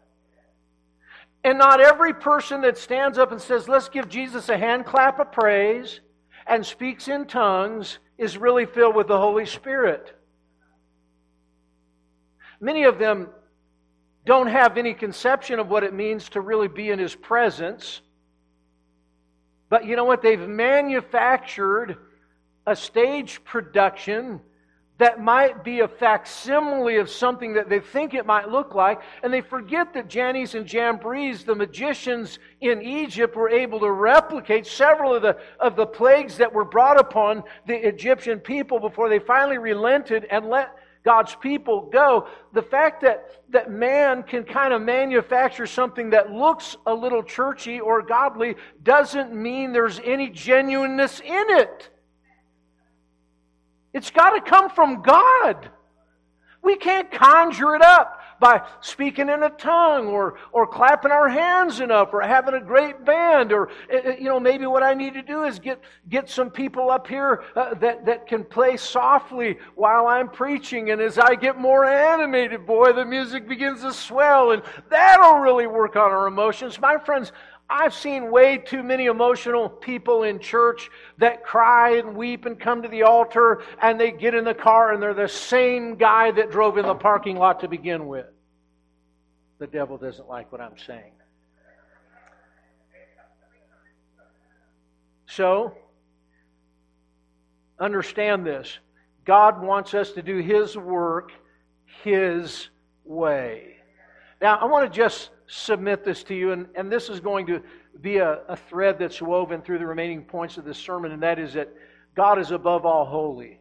[1.44, 5.20] And not every person that stands up and says, let's give Jesus a hand clap
[5.20, 6.00] of praise
[6.48, 10.12] and speaks in tongues is really filled with the Holy Spirit.
[12.60, 13.28] Many of them
[14.26, 18.02] don't have any conception of what it means to really be in His presence.
[19.70, 20.20] But you know what?
[20.20, 21.96] They've manufactured
[22.66, 24.40] a stage production
[24.98, 29.32] that might be a facsimile of something that they think it might look like, and
[29.32, 35.14] they forget that Jannes and Jambres, the magicians in Egypt, were able to replicate several
[35.14, 39.58] of the, of the plagues that were brought upon the Egyptian people before they finally
[39.58, 40.74] relented and let
[41.06, 42.26] God's people go.
[42.52, 47.78] The fact that, that man can kind of manufacture something that looks a little churchy
[47.78, 51.88] or godly doesn't mean there's any genuineness in it.
[53.94, 55.70] It's got to come from God.
[56.60, 61.80] We can't conjure it up by speaking in a tongue or, or clapping our hands
[61.80, 65.14] enough or having a great band or, eh, eh, you know, maybe what I need
[65.14, 69.58] to do is get, get some people up here uh, that, that can play softly
[69.74, 70.90] while I'm preaching.
[70.90, 75.66] And as I get more animated, boy, the music begins to swell and that'll really
[75.66, 76.80] work on our emotions.
[76.80, 77.32] My friends,
[77.68, 82.82] I've seen way too many emotional people in church that cry and weep and come
[82.82, 86.50] to the altar and they get in the car and they're the same guy that
[86.50, 88.26] drove in the parking lot to begin with.
[89.58, 91.12] The devil doesn't like what I'm saying.
[95.26, 95.76] So,
[97.80, 98.78] understand this
[99.24, 101.32] God wants us to do His work
[102.04, 102.68] His
[103.04, 103.76] way.
[104.40, 107.62] Now, I want to just submit this to you, and, and this is going to
[108.00, 111.38] be a, a thread that's woven through the remaining points of this sermon, and that
[111.38, 111.68] is that
[112.14, 113.60] God is above all holy.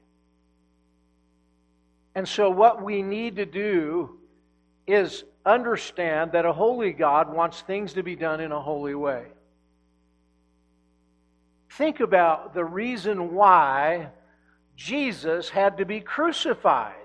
[2.15, 4.17] And so, what we need to do
[4.87, 9.25] is understand that a holy God wants things to be done in a holy way.
[11.71, 14.09] Think about the reason why
[14.77, 17.04] Jesus had to be crucified.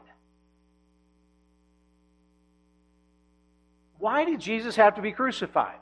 [4.01, 5.79] Why did Jesus have to be crucified?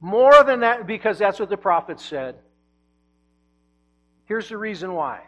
[0.00, 2.36] More than that, because that's what the prophets said.
[4.26, 5.20] Here's the reason why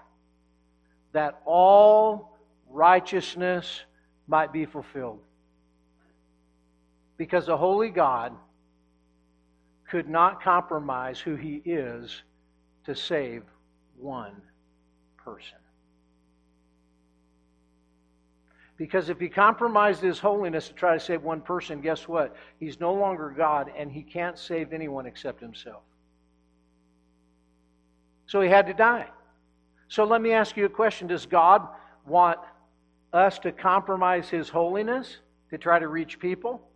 [1.12, 2.36] that all
[2.68, 3.82] righteousness
[4.26, 5.20] might be fulfilled.
[7.16, 8.34] Because a holy God
[9.90, 12.22] could not compromise who he is
[12.84, 13.42] to save
[13.96, 14.42] one
[15.16, 15.58] person.
[18.78, 22.34] Because if he compromised his holiness to try to save one person, guess what?
[22.60, 25.82] He's no longer God and he can't save anyone except himself.
[28.26, 29.08] So he had to die.
[29.88, 31.66] So let me ask you a question Does God
[32.06, 32.38] want
[33.12, 35.16] us to compromise his holiness
[35.50, 36.67] to try to reach people?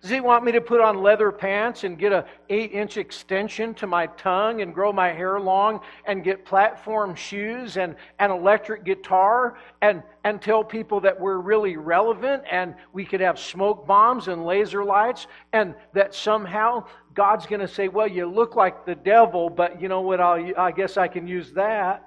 [0.00, 3.74] Does he want me to put on leather pants and get a 8 inch extension
[3.74, 8.84] to my tongue and grow my hair long and get platform shoes and an electric
[8.84, 14.28] guitar and, and tell people that we're really relevant and we could have smoke bombs
[14.28, 16.84] and laser lights and that somehow
[17.14, 20.20] God's going to say, Well, you look like the devil, but you know what?
[20.20, 22.06] I'll, I guess I can use that.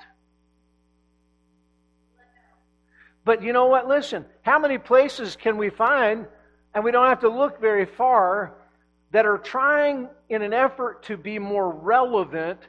[3.25, 3.88] But you know what?
[3.88, 6.25] Listen, how many places can we find
[6.73, 8.53] and we don't have to look very far,
[9.12, 12.60] that are trying in an effort to be more relevant.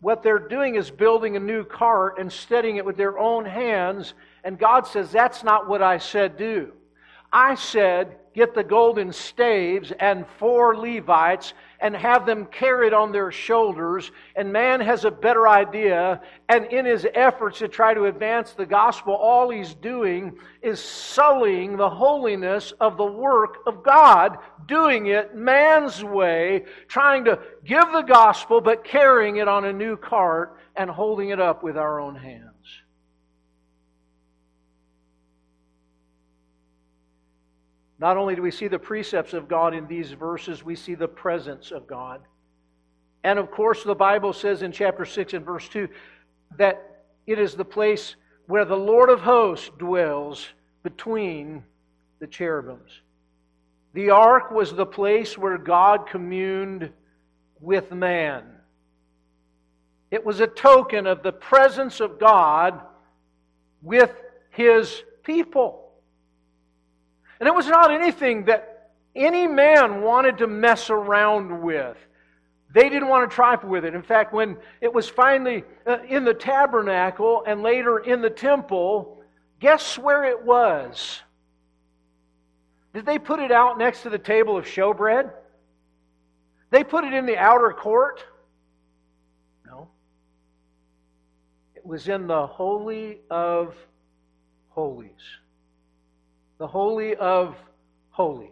[0.00, 4.14] What they're doing is building a new cart and steadying it with their own hands.
[4.44, 6.72] And God says, That's not what I said do.
[7.32, 13.32] I said, Get the golden staves and four Levites and have them carried on their
[13.32, 14.12] shoulders.
[14.36, 16.20] And man has a better idea.
[16.48, 21.76] And in his efforts to try to advance the gospel, all he's doing is sullying
[21.76, 24.38] the holiness of the work of God,
[24.68, 29.96] doing it man's way, trying to give the gospel, but carrying it on a new
[29.96, 32.47] cart and holding it up with our own hands.
[37.98, 41.08] Not only do we see the precepts of God in these verses, we see the
[41.08, 42.20] presence of God.
[43.24, 45.88] And of course, the Bible says in chapter 6 and verse 2
[46.56, 48.14] that it is the place
[48.46, 50.46] where the Lord of hosts dwells
[50.82, 51.62] between
[52.20, 53.00] the cherubims.
[53.94, 56.90] The ark was the place where God communed
[57.60, 58.44] with man.
[60.10, 62.80] It was a token of the presence of God
[63.82, 64.14] with
[64.50, 65.77] his people.
[67.40, 71.96] And it was not anything that any man wanted to mess around with.
[72.72, 73.94] They didn't want to trifle with it.
[73.94, 79.22] In fact, when it was finally uh, in the tabernacle and later in the temple,
[79.58, 81.22] guess where it was?
[82.92, 85.30] Did they put it out next to the table of showbread?
[86.70, 88.22] They put it in the outer court?
[89.64, 89.88] No.
[91.74, 93.74] It was in the Holy of
[94.68, 95.10] Holies
[96.58, 97.56] the Holy of
[98.10, 98.50] Holies.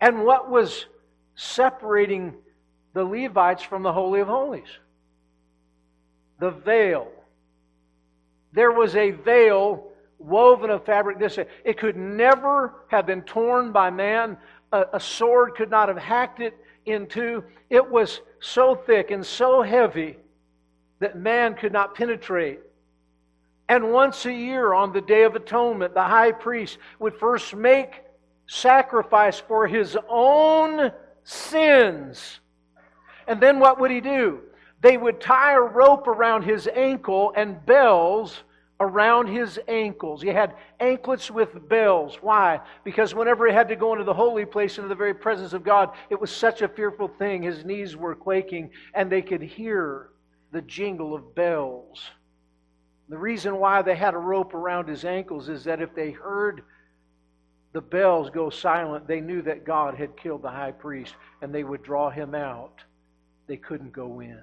[0.00, 0.86] And what was
[1.34, 2.34] separating
[2.92, 4.68] the Levites from the Holy of Holies?
[6.38, 7.08] The veil.
[8.52, 11.18] There was a veil woven of fabric.
[11.18, 14.36] This it could never have been torn by man.
[14.72, 16.54] A, a sword could not have hacked it
[16.84, 17.42] in two.
[17.70, 20.16] It was so thick and so heavy
[20.98, 22.60] that man could not penetrate
[23.68, 28.02] And once a year, on the Day of Atonement, the high priest would first make
[28.46, 30.92] sacrifice for his own
[31.24, 32.40] sins.
[33.26, 34.40] And then what would he do?
[34.82, 38.44] They would tie a rope around his ankle and bells
[38.78, 40.22] around his ankles.
[40.22, 42.18] He had anklets with bells.
[42.20, 42.60] Why?
[42.84, 45.64] Because whenever he had to go into the holy place, into the very presence of
[45.64, 47.42] God, it was such a fearful thing.
[47.42, 50.10] His knees were quaking, and they could hear
[50.52, 52.10] the jingle of bells.
[53.08, 56.62] The reason why they had a rope around his ankles is that if they heard
[57.72, 61.62] the bells go silent, they knew that God had killed the high priest, and they
[61.62, 62.82] would draw him out.
[63.46, 64.40] They couldn't go in.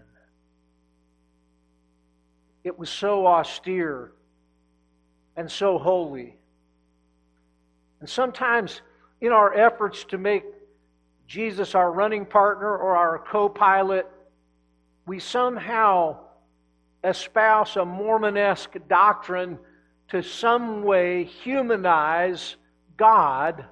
[2.63, 4.11] It was so austere
[5.35, 6.37] and so holy.
[7.99, 8.81] And sometimes,
[9.19, 10.43] in our efforts to make
[11.27, 14.07] Jesus our running partner or our co pilot,
[15.05, 16.19] we somehow
[17.03, 19.59] espouse a Mormonesque doctrine
[20.09, 22.55] to some way humanize
[22.97, 23.65] God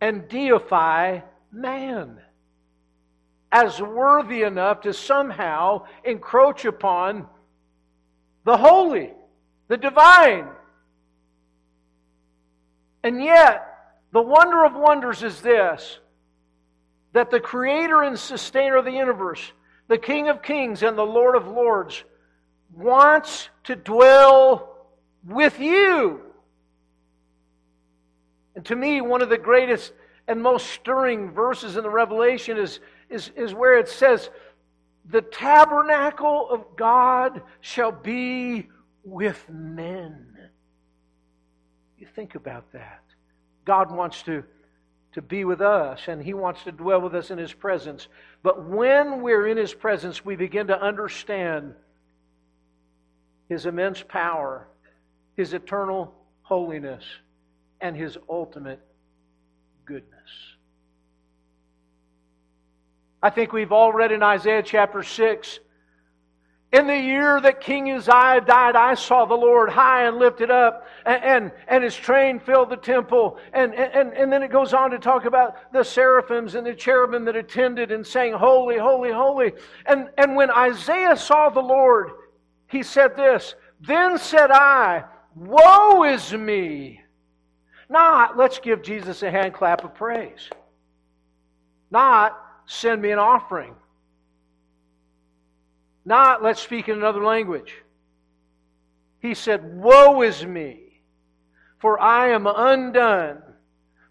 [0.00, 2.18] and deify man
[3.52, 7.26] as worthy enough to somehow encroach upon
[8.44, 9.12] the holy
[9.68, 10.48] the divine.
[13.02, 13.66] And yet,
[14.12, 15.98] the wonder of wonders is this
[17.12, 19.52] that the creator and sustainer of the universe,
[19.88, 22.04] the King of kings and the Lord of lords,
[22.74, 24.88] wants to dwell
[25.26, 26.20] with you.
[28.54, 29.92] And to me, one of the greatest
[30.26, 32.80] and most stirring verses in the Revelation is,
[33.10, 34.30] is, is where it says,
[35.10, 38.68] The tabernacle of God shall be
[39.04, 40.26] with men.
[41.98, 43.02] You think about that.
[43.64, 44.44] God wants to,
[45.12, 48.08] to be with us, and He wants to dwell with us in His presence.
[48.44, 51.74] But when we're in His presence, we begin to understand
[53.48, 54.68] His immense power,
[55.34, 57.02] His eternal holiness,
[57.80, 58.80] and His ultimate
[59.86, 60.12] goodness.
[63.22, 65.60] I think we've all read in Isaiah chapter 6
[66.74, 70.88] in the year that King Uzziah died, I saw the Lord high and lifted up,
[71.06, 73.38] and, and, and, his train filled the temple.
[73.52, 77.24] And, and, and then it goes on to talk about the seraphims and the cherubim
[77.26, 79.52] that attended and saying, Holy, holy, holy.
[79.86, 82.10] And, and when Isaiah saw the Lord,
[82.66, 85.04] he said this Then said I,
[85.36, 87.02] Woe is me!
[87.88, 90.50] Not, let's give Jesus a hand clap of praise.
[91.92, 93.76] Not, send me an offering.
[96.04, 97.74] Not, let's speak in another language.
[99.20, 101.00] He said, Woe is me,
[101.78, 103.42] for I am undone.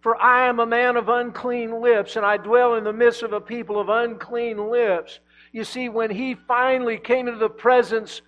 [0.03, 3.31] For I am a man of unclean lips, and I dwell in the midst of
[3.31, 5.19] a people of unclean lips.
[5.53, 8.21] You see, when he finally came into the presence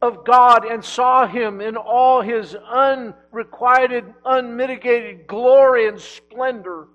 [0.00, 6.88] of God and saw him in all his unrequited, unmitigated glory and splendor,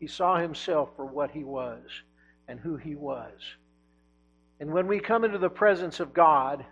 [0.00, 1.84] he saw himself for what he was
[2.48, 3.40] and who he was.
[4.60, 6.64] And when we come into the presence of God,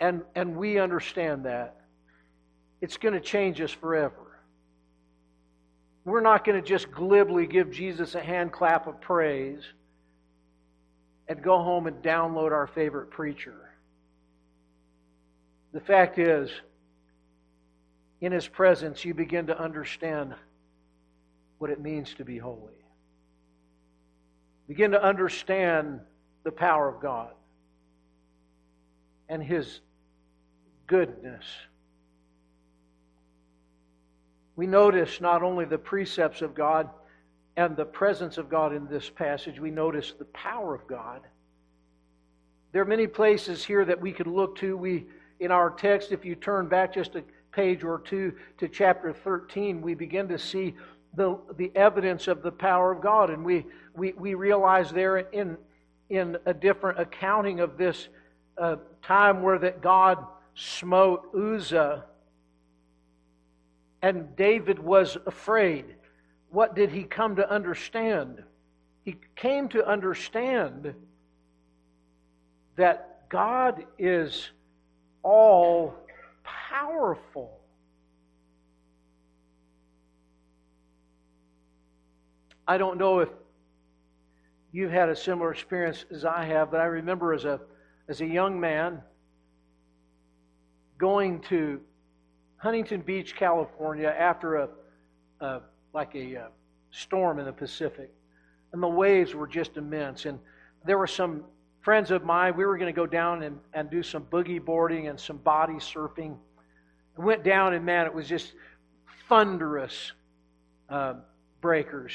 [0.00, 1.76] and, and we understand that,
[2.80, 4.14] it's going to change us forever.
[6.04, 9.62] We're not going to just glibly give Jesus a hand clap of praise
[11.26, 13.70] and go home and download our favorite preacher.
[15.72, 16.50] The fact is,
[18.20, 20.34] in His presence, you begin to understand
[21.58, 22.77] what it means to be holy
[24.68, 26.00] begin to understand
[26.44, 27.30] the power of God
[29.28, 29.80] and His
[30.86, 31.44] goodness.
[34.54, 36.88] We notice not only the precepts of God
[37.56, 41.22] and the presence of God in this passage, we notice the power of God.
[42.72, 44.76] There are many places here that we could look to.
[44.76, 45.06] We
[45.40, 49.80] in our text, if you turn back just a page or two to chapter 13,
[49.80, 50.74] we begin to see
[51.14, 53.30] the, the evidence of the power of God.
[53.30, 55.56] And we, we, we realize there in,
[56.08, 58.08] in a different accounting of this
[58.56, 62.04] uh, time where that God smote Uzzah
[64.02, 65.84] and David was afraid.
[66.50, 68.42] What did he come to understand?
[69.04, 70.94] He came to understand
[72.76, 74.50] that God is
[75.22, 75.94] all
[76.44, 77.57] powerful.
[82.68, 83.30] I don't know if
[84.72, 87.60] you've had a similar experience as I have, but I remember as a
[88.08, 89.00] as a young man
[90.98, 91.80] going to
[92.58, 94.68] Huntington Beach, California, after a,
[95.40, 95.60] a
[95.94, 96.48] like a, a
[96.90, 98.12] storm in the Pacific,
[98.74, 100.38] and the waves were just immense, and
[100.84, 101.44] there were some
[101.80, 105.08] friends of mine, we were going to go down and, and do some boogie boarding
[105.08, 106.36] and some body surfing.
[107.18, 108.52] I went down, and man, it was just
[109.26, 110.12] thunderous
[110.90, 111.14] uh,
[111.62, 112.12] breakers.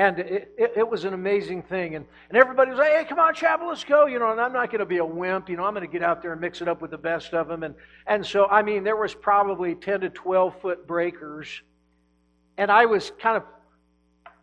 [0.00, 1.94] And it, it, it, was an amazing thing.
[1.94, 4.06] And, and everybody was like, hey, come on, Chapel, let's go.
[4.06, 5.50] You know, and I'm not going to be a wimp.
[5.50, 7.34] You know, I'm going to get out there and mix it up with the best
[7.34, 7.64] of them.
[7.64, 7.74] And,
[8.06, 11.48] and so, I mean, there was probably 10 to 12 foot breakers.
[12.56, 13.42] And I was kind of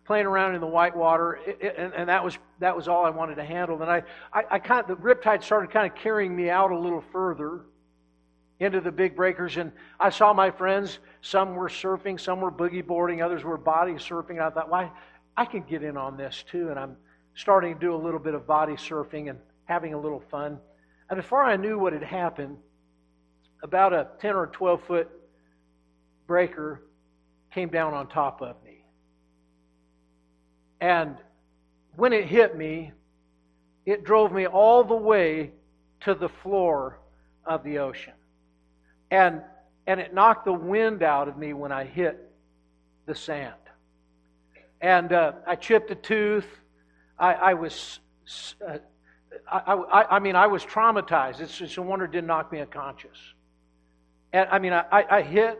[0.06, 3.36] playing around in the white water, and, and that was that was all I wanted
[3.38, 3.82] to handle.
[3.82, 6.78] And I, I, I kind of, the riptide started kind of carrying me out a
[6.78, 7.62] little further
[8.60, 11.00] into the big breakers, and I saw my friends.
[11.22, 14.32] Some were surfing, some were boogie boarding, others were body surfing.
[14.32, 14.92] And I thought, why?
[15.38, 16.70] I can get in on this too.
[16.70, 16.98] And I'm
[17.36, 20.58] starting to do a little bit of body surfing and having a little fun.
[21.10, 22.58] And before I knew what had happened,
[23.64, 25.10] about a 10 or 12 foot
[26.26, 26.82] breaker
[27.54, 28.84] came down on top of me.
[30.82, 31.16] And
[31.96, 32.92] when it hit me,
[33.86, 35.52] it drove me all the way
[36.02, 37.00] to the floor
[37.46, 38.14] of the ocean.
[39.10, 39.42] And,
[39.88, 42.32] and it knocked the wind out of me when I hit
[43.06, 43.54] the sand.
[44.82, 46.48] And uh, I chipped a tooth.
[47.18, 48.00] I, I was,
[48.68, 48.78] uh,
[49.52, 51.40] I, I, I, mean, I was traumatized.
[51.40, 53.18] It's, it's a wonder it didn't knock me unconscious.
[54.34, 55.60] And I mean, I, I hit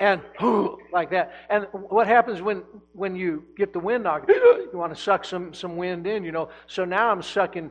[0.00, 0.20] and
[0.92, 1.32] like that.
[1.50, 4.28] And what happens when when you get the wind knocked?
[4.28, 6.50] You want to suck some some wind in, you know.
[6.66, 7.70] So now I'm sucking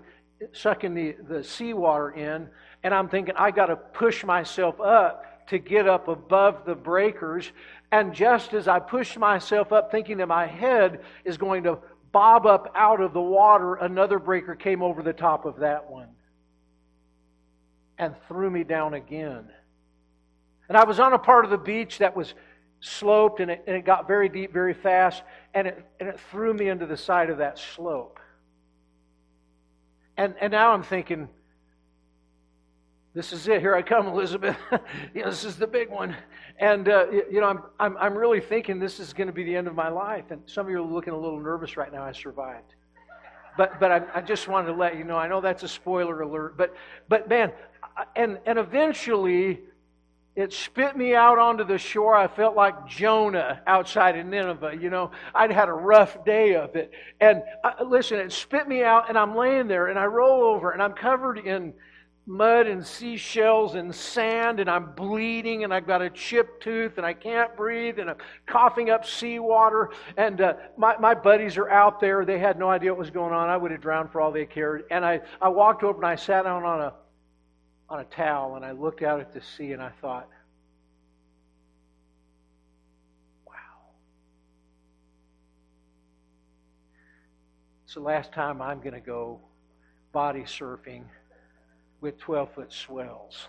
[0.52, 2.50] sucking the the seawater in,
[2.84, 7.52] and I'm thinking I got to push myself up to get up above the breakers.
[7.92, 11.80] And just as I push myself up, thinking that my head is going to
[12.12, 16.10] bob up out of the water, another breaker came over the top of that one
[17.98, 19.50] and threw me down again.
[20.68, 22.34] And I was on a part of the beach that was
[22.80, 25.24] sloped and it, and it got very deep very fast,
[25.54, 28.20] and it, and it threw me into the side of that slope.
[30.16, 31.30] And, and now I'm thinking,
[33.18, 33.62] this is it.
[33.62, 34.56] Here I come, Elizabeth.
[35.16, 36.16] you know, this is the big one.
[36.60, 39.56] And, uh, you know, I'm, I'm, I'm really thinking this is going to be the
[39.56, 40.26] end of my life.
[40.30, 42.04] And some of you are looking a little nervous right now.
[42.04, 42.76] I survived.
[43.58, 45.18] But, but I, I just wanted to let you know.
[45.18, 46.58] I know that's a spoiler alert.
[46.58, 46.76] But,
[47.10, 47.54] but man,
[48.16, 49.62] and, and eventually
[50.36, 52.16] it spit me out onto the shore.
[52.16, 54.78] I felt like Jonah outside of Nineveh.
[54.80, 56.92] You know, I'd had a rough day of it.
[57.20, 60.70] And uh, listen, it spit me out, and I'm laying there, and I roll over,
[60.70, 61.74] and I'm covered in
[62.28, 67.06] mud and seashells and sand, and I'm bleeding, and I've got a chipped tooth, and
[67.06, 69.92] I can't breathe, and I'm coughing up seawater.
[70.18, 72.26] And uh, my, my buddies are out there.
[72.26, 73.50] They had no idea what was going on.
[73.50, 74.84] I would have drowned for all they cared.
[74.92, 76.94] And I, I walked over and I sat down on a
[77.90, 80.28] on a towel and I looked out at the sea and I thought,
[83.46, 83.54] wow.
[87.86, 89.40] It's the last time I'm going to go
[90.12, 91.04] body surfing
[92.02, 93.48] with 12 foot swells.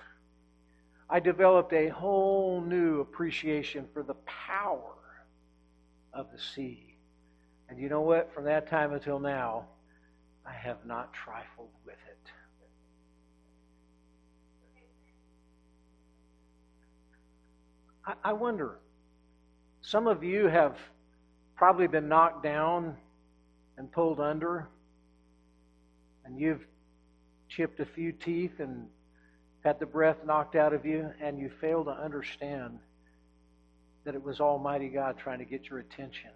[1.10, 4.94] I developed a whole new appreciation for the power
[6.12, 6.96] of the sea.
[7.68, 8.32] And you know what?
[8.34, 9.66] From that time until now,
[10.46, 12.32] I have not trifled with it.
[18.06, 18.78] I, I wonder,
[19.82, 20.76] some of you have
[21.56, 22.96] probably been knocked down
[23.76, 24.68] and pulled under,
[26.24, 26.66] and you've
[27.48, 28.86] chipped a few teeth and
[29.64, 32.78] had the breath knocked out of you, and you fail to understand
[34.04, 36.30] that it was Almighty God trying to get your attention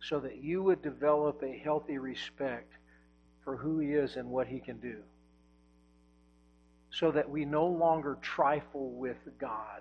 [0.00, 2.72] so that you would develop a healthy respect
[3.44, 4.98] for who He is and what He can do.
[6.90, 9.80] So that we no longer trifle with God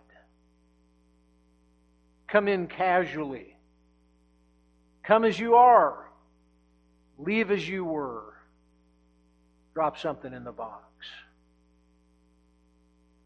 [2.31, 3.57] Come in casually.
[5.03, 6.09] Come as you are.
[7.17, 8.30] Leave as you were.
[9.73, 10.83] Drop something in the box.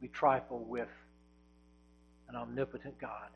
[0.02, 0.90] We trifle with
[2.30, 3.30] an omnipotent God.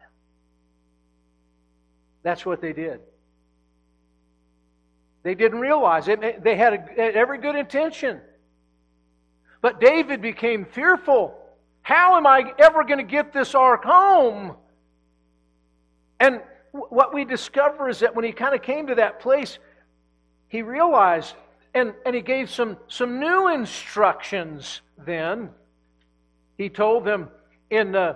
[2.22, 3.00] That's what they did.
[5.24, 6.44] They didn't realize it.
[6.44, 8.22] They had, a, every good intention.
[9.62, 11.36] But David became fearful.
[11.82, 14.56] How am I ever going to get this ark home?
[16.20, 16.42] And
[16.72, 19.58] what we discover is that when he kind of came to that place,
[20.48, 21.36] he realized
[21.74, 25.50] and, and he gave some, some new instructions then.
[26.58, 27.30] He told them
[27.70, 28.16] in, uh,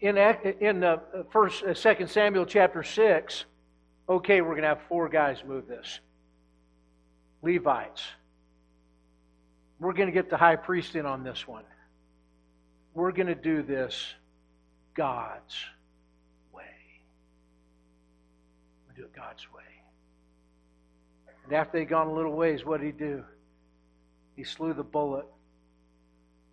[0.00, 0.98] in, in uh,
[1.30, 3.44] first, uh, 2 Samuel chapter 6,
[4.08, 6.00] okay, we're going to have four guys move this.
[7.42, 8.02] Levites.
[9.78, 11.64] We're going to get the high priest in on this one.
[12.94, 14.14] We're going to do this
[14.94, 15.56] God's
[16.52, 16.62] way.
[18.88, 19.62] We do it God's way.
[21.44, 23.24] And after they'd gone a little ways, what did he do?
[24.36, 25.26] He slew the bullock.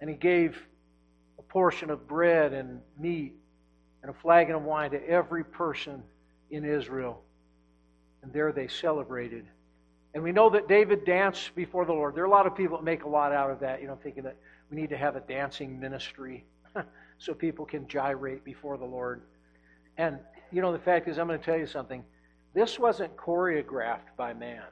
[0.02, 0.58] And he gave
[1.38, 3.34] a portion of bread and meat
[4.02, 6.04] and a flagon of wine to every person
[6.50, 7.22] in Israel.
[8.24, 9.46] And there they celebrated.
[10.14, 12.16] And we know that David danced before the Lord.
[12.16, 13.98] There are a lot of people that make a lot out of that, you know,
[14.02, 14.38] thinking that
[14.72, 16.46] we need to have a dancing ministry
[17.18, 19.22] so people can gyrate before the Lord.
[19.98, 20.18] And,
[20.52, 22.04] you know, the fact is, I'm going to tell you something.
[22.54, 24.64] This wasn't choreographed by man.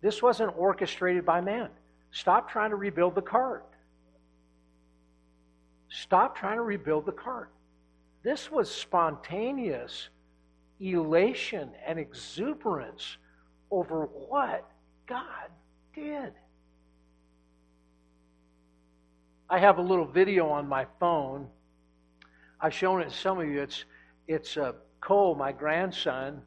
[0.00, 1.68] This wasn't orchestrated by man.
[2.12, 3.66] Stop trying to rebuild the cart.
[5.88, 7.50] Stop trying to rebuild the cart.
[8.22, 10.08] This was spontaneous
[10.80, 13.16] elation and exuberance
[13.70, 14.68] over what
[15.06, 15.50] God
[15.94, 16.32] did.
[19.48, 21.46] I have a little video on my phone.
[22.60, 23.62] I've shown it to some of you.
[23.62, 23.84] It's
[24.26, 24.72] it's uh,
[25.06, 26.42] Cole, my grandson,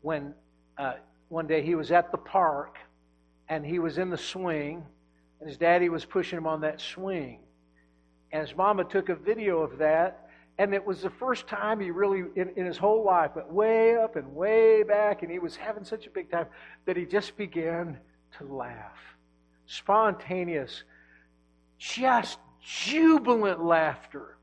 [0.00, 0.32] when
[0.78, 0.92] uh,
[1.28, 2.78] one day he was at the park
[3.48, 4.86] and he was in the swing,
[5.40, 7.40] and his daddy was pushing him on that swing,
[8.30, 11.90] and his mama took a video of that, and it was the first time he
[11.90, 15.56] really, in, in his whole life, went way up and way back, and he was
[15.56, 16.46] having such a big time
[16.84, 17.98] that he just began
[18.38, 19.00] to laugh.
[19.66, 20.84] Spontaneous,
[21.76, 24.35] just jubilant laughter.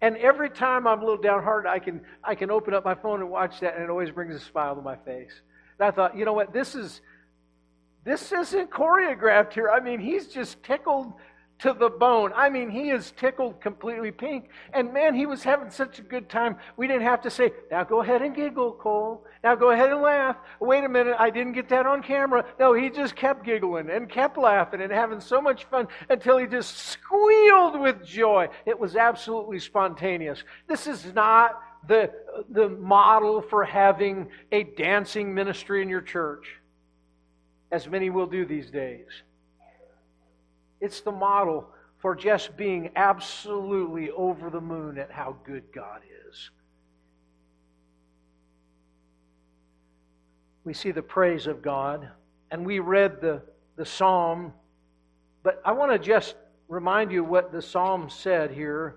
[0.00, 3.20] And every time I'm a little downhearted, I can I can open up my phone
[3.20, 5.32] and watch that, and it always brings a smile to my face.
[5.78, 7.00] And I thought, you know what, this is
[8.04, 9.70] this isn't choreographed here.
[9.70, 11.12] I mean, he's just tickled
[11.58, 12.32] to the bone.
[12.34, 14.50] I mean, he is tickled completely pink.
[14.74, 16.56] And man, he was having such a good time.
[16.76, 19.24] We didn't have to say, now go ahead and giggle, Cole.
[19.42, 20.36] Now go ahead and laugh.
[20.60, 22.44] Wait a minute, I didn't get that on camera.
[22.58, 26.46] No, he just kept giggling and kept laughing and having so much fun until he
[26.46, 28.48] just squealed with joy.
[28.66, 30.42] It was absolutely spontaneous.
[30.66, 32.10] This is not the,
[32.50, 36.46] the model for having a dancing ministry in your church,
[37.70, 39.06] as many will do these days.
[40.80, 41.68] It's the model
[41.98, 46.50] for just being absolutely over the moon at how good God is.
[50.64, 52.08] We see the praise of God,
[52.50, 53.42] and we read the,
[53.76, 54.52] the psalm,
[55.42, 56.34] but I want to just
[56.68, 58.96] remind you what the psalm said here.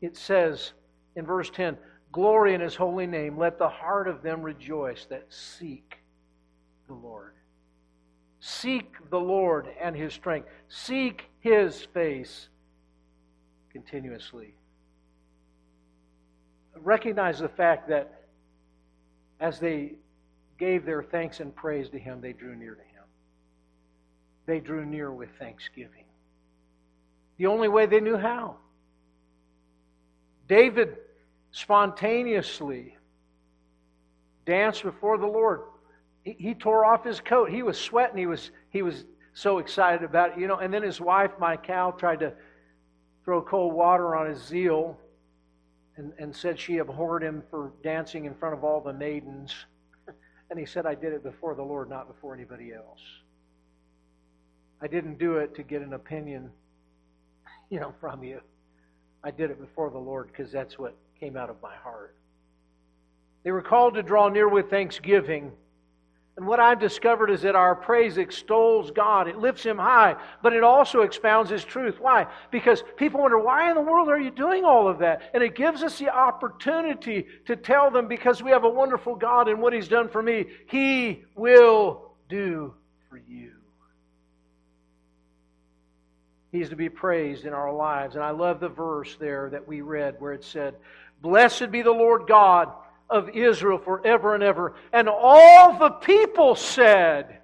[0.00, 0.72] It says
[1.16, 1.76] in verse 10
[2.12, 5.98] Glory in his holy name, let the heart of them rejoice that seek
[6.88, 7.34] the Lord.
[8.40, 10.48] Seek the Lord and his strength.
[10.68, 12.48] Seek his face
[13.70, 14.54] continuously.
[16.74, 18.24] Recognize the fact that
[19.40, 19.92] as they
[20.58, 23.04] gave their thanks and praise to him, they drew near to him.
[24.46, 26.04] They drew near with thanksgiving.
[27.36, 28.56] The only way they knew how.
[30.48, 30.96] David
[31.52, 32.96] spontaneously
[34.46, 35.62] danced before the Lord
[36.24, 37.50] he, he tore off his coat.
[37.50, 38.16] He was sweating.
[38.16, 40.56] He was, he was so excited about it, you know.
[40.56, 42.32] And then his wife, Michal, tried to
[43.24, 44.98] throw cold water on his zeal
[45.96, 49.54] and, and said she abhorred him for dancing in front of all the maidens.
[50.50, 53.00] And he said, I did it before the Lord, not before anybody else.
[54.82, 56.50] I didn't do it to get an opinion,
[57.70, 58.40] you know, from you.
[59.22, 62.16] I did it before the Lord because that's what came out of my heart.
[63.44, 65.52] They were called to draw near with thanksgiving
[66.40, 70.54] and what I've discovered is that our praise extols God, it lifts Him high, but
[70.54, 72.00] it also expounds His truth.
[72.00, 72.28] Why?
[72.50, 75.20] Because people wonder, why in the world are you doing all of that?
[75.34, 79.48] And it gives us the opportunity to tell them, because we have a wonderful God
[79.48, 82.72] and what He's done for me, He will do
[83.10, 83.52] for you.
[86.52, 88.14] He's to be praised in our lives.
[88.14, 90.76] And I love the verse there that we read where it said,
[91.20, 92.72] Blessed be the Lord God
[93.10, 94.74] of Israel forever and ever.
[94.92, 97.38] And all the people said,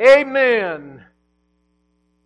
[0.00, 1.04] Amen,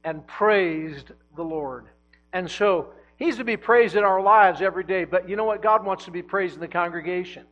[0.05, 1.87] and praised the Lord.
[2.33, 5.05] And so, He's to be praised in our lives every day.
[5.05, 5.63] But you know what?
[5.63, 7.45] God wants to be praised in the congregation.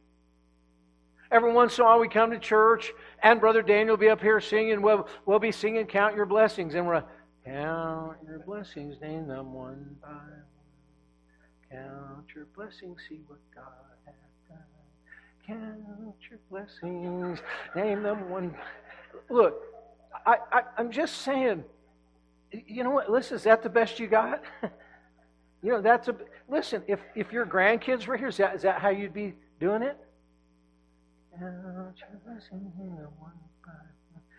[1.30, 2.90] Every once in a while, we come to church,
[3.22, 4.80] and Brother Daniel will be up here singing.
[4.80, 6.74] We'll, we'll be singing Count Your Blessings.
[6.74, 7.04] And we're
[7.48, 10.42] Count your blessings, name them one by one.
[11.70, 13.64] Count your blessings, see what God
[15.48, 17.38] count your blessings,
[17.74, 18.54] name them one.
[19.30, 19.62] Look,
[20.26, 21.64] I, I, I'm just saying,
[22.52, 23.10] you know what?
[23.10, 24.42] Listen, is that the best you got?
[25.62, 26.16] you know, that's a.
[26.48, 29.82] Listen, if, if your grandkids were here, is that, is that how you'd be doing
[29.82, 29.96] it?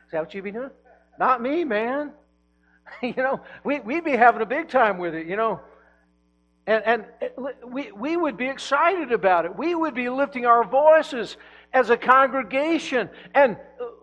[0.05, 0.71] Is that what you'd be doing?
[1.19, 2.11] Not me, man.
[3.01, 5.59] you know, we, we'd be having a big time with it, you know.
[6.69, 7.05] And, and
[7.67, 9.57] we, we would be excited about it.
[9.57, 11.35] We would be lifting our voices
[11.73, 13.09] as a congregation.
[13.33, 13.57] And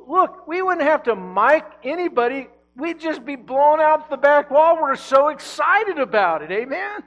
[0.05, 4.83] look, we wouldn't have to mic anybody we'd just be blown out the back wall.
[4.83, 6.51] We're so excited about it.
[6.51, 7.05] Amen?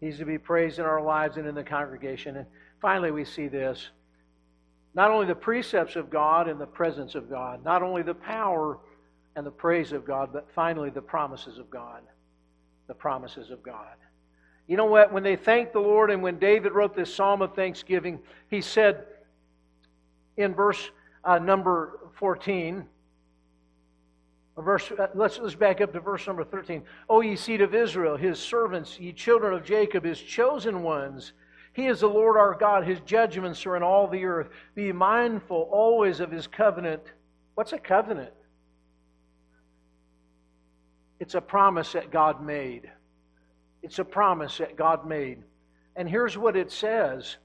[0.00, 2.36] He's to be praised in our lives and in the congregation.
[2.36, 2.46] And
[2.80, 3.90] finally, we see this
[4.92, 8.78] not only the precepts of God and the presence of God, not only the power
[9.36, 12.02] and the praise of God, but finally the promises of God.
[12.86, 13.96] The promises of God.
[14.66, 15.12] You know what?
[15.12, 18.18] When they thanked the Lord and when David wrote this psalm of thanksgiving,
[18.48, 19.04] he said
[20.36, 20.90] in verse
[21.24, 22.84] uh, number 14,
[24.58, 26.82] verse, uh, let's, let's back up to verse number 13.
[27.08, 31.32] O ye seed of Israel, his servants, ye children of Jacob, his chosen ones,
[31.74, 32.86] he is the Lord our God.
[32.86, 34.48] His judgments are in all the earth.
[34.76, 37.02] Be mindful always of his covenant.
[37.56, 38.32] What's a covenant?
[41.20, 42.90] It's a promise that God made.
[43.82, 45.42] It's a promise that God made.
[45.96, 47.36] And here's what it says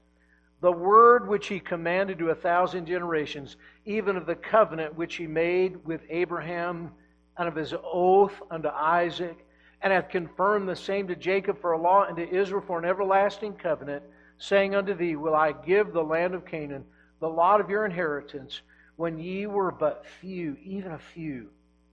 [0.60, 5.26] The word which he commanded to a thousand generations, even of the covenant which he
[5.26, 6.90] made with Abraham,
[7.38, 9.46] and of his oath unto Isaac,
[9.82, 12.84] and hath confirmed the same to Jacob for a law, and to Israel for an
[12.84, 14.02] everlasting covenant,
[14.38, 16.84] saying unto thee, Will I give the land of Canaan,
[17.20, 18.62] the lot of your inheritance,
[18.96, 21.48] when ye were but few, even a few,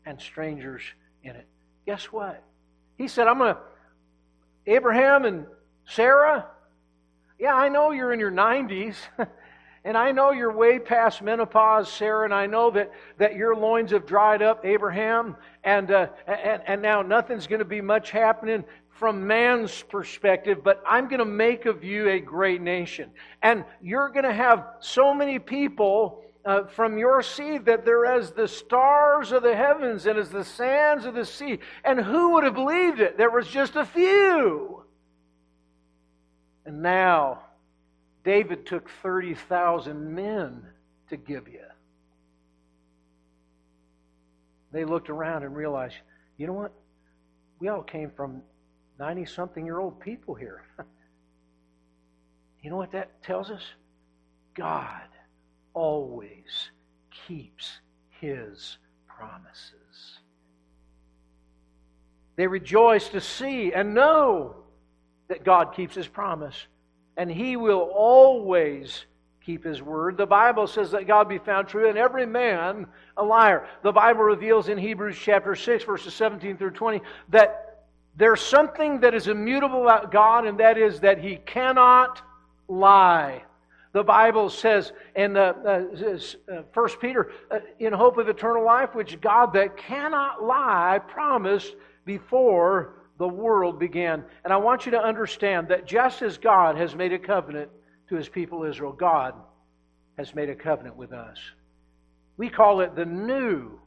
[0.05, 0.82] and strangers
[1.23, 1.47] in it.
[1.88, 2.43] Guess what?
[2.97, 3.61] He said, I'm going to
[4.67, 5.45] Abraham and
[5.85, 6.45] Sarah,
[7.39, 8.95] yeah, I know you're in your 90s.
[9.85, 13.91] and I know you're way past menopause, Sarah, and I know that, that your loins
[13.91, 18.65] have dried up, Abraham, and, uh, and, and now nothing's going to be much happening
[18.89, 23.11] from man's perspective, but I'm going to make of you a great nation.
[23.41, 28.31] And you're going to have so many people uh, from your seed that they're as
[28.31, 31.59] the stars of the heavens and as the sands of the sea.
[31.83, 33.17] And who would have believed it?
[33.17, 34.85] There was just a few.
[36.65, 37.41] And now,
[38.23, 40.65] David took 30,000 men
[41.09, 41.73] to Gibeah.
[44.71, 45.95] They looked around and realized,
[46.37, 46.71] you know what?
[47.59, 48.41] We all came from
[48.99, 50.63] 90 something year old people here.
[52.63, 53.63] you know what that tells us?
[54.53, 55.01] God
[55.78, 56.71] always
[57.28, 57.82] keeps
[58.19, 60.17] his promises.
[62.36, 64.55] They rejoice to see and know
[65.28, 66.55] that God keeps his promise,
[67.15, 69.05] and he will always
[69.45, 70.17] keep his word.
[70.17, 73.67] The Bible says that God be found true, and every man a liar.
[73.84, 79.13] The Bible reveals in Hebrews chapter 6, verses 17 through 20, that there's something that
[79.13, 82.19] is immutable about God, and that is that he cannot
[82.67, 83.43] lie.
[83.93, 88.93] The Bible says in uh, uh, 1 uh, Peter, uh, in hope of eternal life,
[88.93, 91.75] which God that cannot lie promised
[92.05, 94.23] before the world began.
[94.43, 97.69] And I want you to understand that just as God has made a covenant
[98.09, 99.33] to his people Israel, God
[100.17, 101.38] has made a covenant with us.
[102.38, 103.79] We call it the new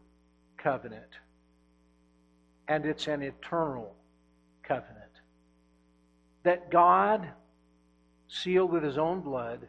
[0.56, 1.18] covenant,
[2.68, 3.94] and it's an eternal
[4.62, 4.96] covenant.
[6.42, 7.28] That God
[8.28, 9.60] sealed with his own blood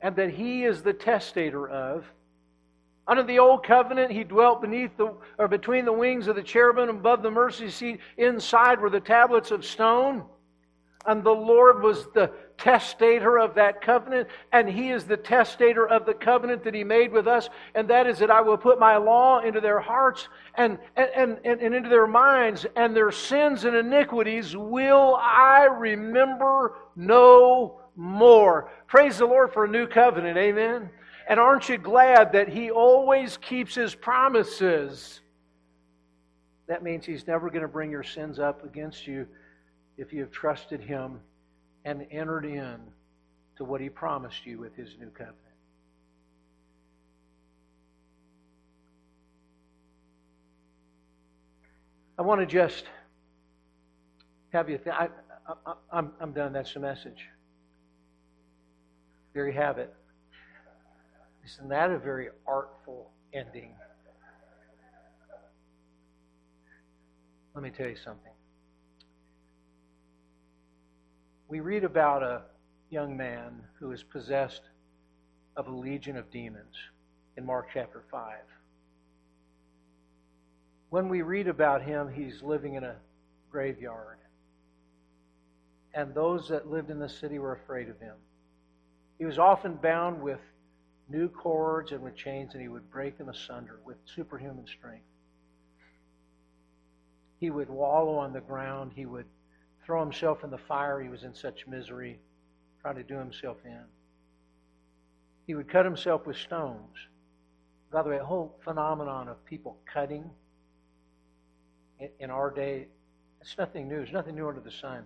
[0.00, 2.04] and that he is the testator of.
[3.06, 6.90] Under the old covenant, he dwelt beneath the or between the wings of the cherubim
[6.90, 8.00] above the mercy seat.
[8.18, 10.24] Inside were the tablets of stone.
[11.06, 16.04] And the Lord was the testator of that covenant, and He is the testator of
[16.04, 18.98] the covenant that He made with us, and that is that I will put my
[18.98, 23.74] law into their hearts and, and, and, and into their minds, and their sins and
[23.74, 28.70] iniquities will I remember no more.
[28.86, 30.38] Praise the Lord for a new covenant.
[30.38, 30.88] Amen.
[31.28, 35.20] And aren't you glad that He always keeps His promises?
[36.68, 39.26] That means He's never going to bring your sins up against you
[39.96, 41.20] if you have trusted Him
[41.84, 42.76] and entered in
[43.56, 45.36] to what He promised you with His new covenant.
[52.16, 52.84] I want to just
[54.52, 54.78] have you.
[54.78, 55.08] Th- I,
[55.92, 56.52] I'm done.
[56.52, 57.26] That's the message.
[59.34, 59.94] There you have it.
[61.44, 63.74] Isn't that a very artful ending?
[67.54, 68.32] Let me tell you something.
[71.48, 72.42] We read about a
[72.90, 74.62] young man who is possessed
[75.56, 76.74] of a legion of demons
[77.36, 78.36] in Mark chapter 5.
[80.90, 82.96] When we read about him, he's living in a
[83.50, 84.18] graveyard.
[85.94, 88.14] And those that lived in the city were afraid of him.
[89.18, 90.40] He was often bound with
[91.08, 95.04] new cords and with chains, and he would break them asunder with superhuman strength.
[97.40, 98.92] He would wallow on the ground.
[98.94, 99.26] He would
[99.84, 101.00] throw himself in the fire.
[101.00, 102.20] He was in such misery,
[102.80, 103.84] trying to do himself in.
[105.46, 106.96] He would cut himself with stones
[107.90, 110.30] By the way, a whole phenomenon of people cutting
[112.20, 112.86] in our day,
[113.40, 114.00] it's nothing new.
[114.00, 115.04] It's nothing new under the sun.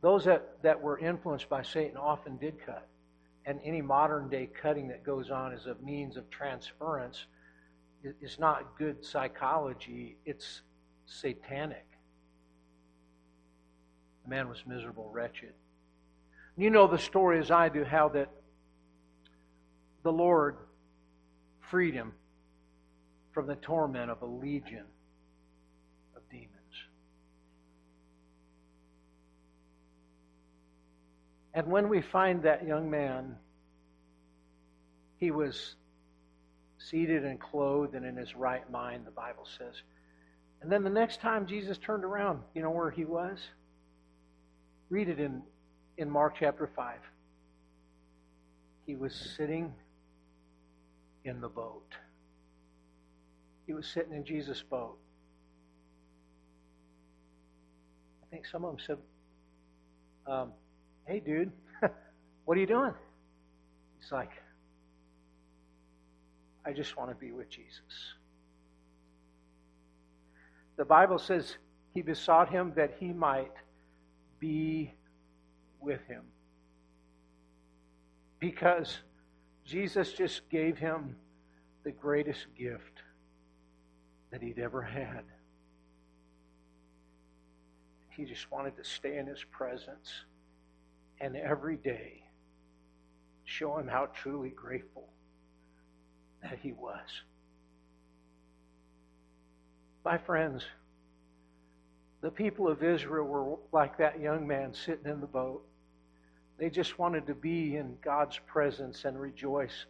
[0.00, 2.86] Those that, that were influenced by Satan often did cut.
[3.46, 7.26] And any modern day cutting that goes on as a means of transference
[8.20, 10.62] is not good psychology, it's
[11.06, 11.86] satanic.
[14.24, 15.52] The man was miserable, wretched.
[16.56, 18.30] You know the story as I do how that
[20.02, 20.56] the Lord
[21.60, 22.12] freed him
[23.32, 24.84] from the torment of a legion
[26.14, 26.50] of demons.
[31.54, 33.36] And when we find that young man,
[35.18, 35.76] he was
[36.78, 39.74] seated and clothed and in his right mind, the Bible says.
[40.60, 43.38] And then the next time Jesus turned around, you know where he was?
[44.90, 45.42] Read it in,
[45.96, 46.98] in Mark chapter 5.
[48.86, 49.72] He was sitting
[51.24, 51.94] in the boat.
[53.66, 54.98] He was sitting in Jesus' boat.
[58.22, 58.98] I think some of them said,
[60.26, 60.52] um,
[61.06, 61.52] Hey, dude,
[62.44, 62.94] what are you doing?
[64.00, 64.30] He's like,
[66.64, 68.14] I just want to be with Jesus.
[70.76, 71.56] The Bible says
[71.92, 73.52] he besought him that he might
[74.40, 74.94] be
[75.80, 76.22] with him.
[78.40, 78.98] Because
[79.64, 81.16] Jesus just gave him
[81.84, 83.02] the greatest gift
[84.30, 85.22] that he'd ever had.
[88.10, 90.24] He just wanted to stay in his presence
[91.20, 92.22] and every day
[93.44, 95.08] show him how truly grateful
[96.42, 97.08] that he was.
[100.04, 100.64] My friends,
[102.20, 105.62] the people of Israel were like that young man sitting in the boat.
[106.58, 109.86] They just wanted to be in God's presence and rejoice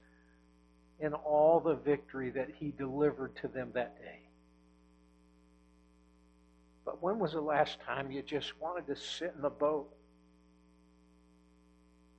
[1.00, 4.20] in all the victory that He delivered to them that day.
[6.84, 9.93] But when was the last time you just wanted to sit in the boat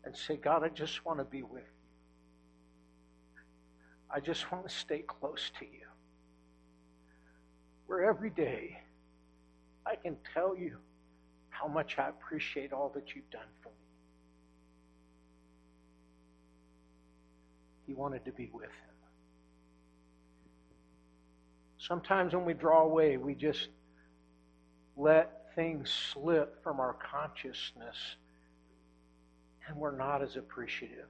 [0.06, 3.42] and say, God, I just want to be with you?
[4.10, 5.88] I just want to stay close to you.
[7.88, 8.80] Where every day
[9.86, 10.78] I can tell you
[11.50, 13.76] how much I appreciate all that you've done for me.
[17.88, 18.72] He wanted to be with him.
[21.78, 23.70] Sometimes when we draw away, we just
[24.98, 27.96] let things slip from our consciousness
[29.68, 31.10] and we're not as appreciative.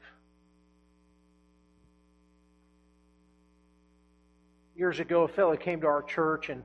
[4.75, 6.63] Years ago, a fellow came to our church and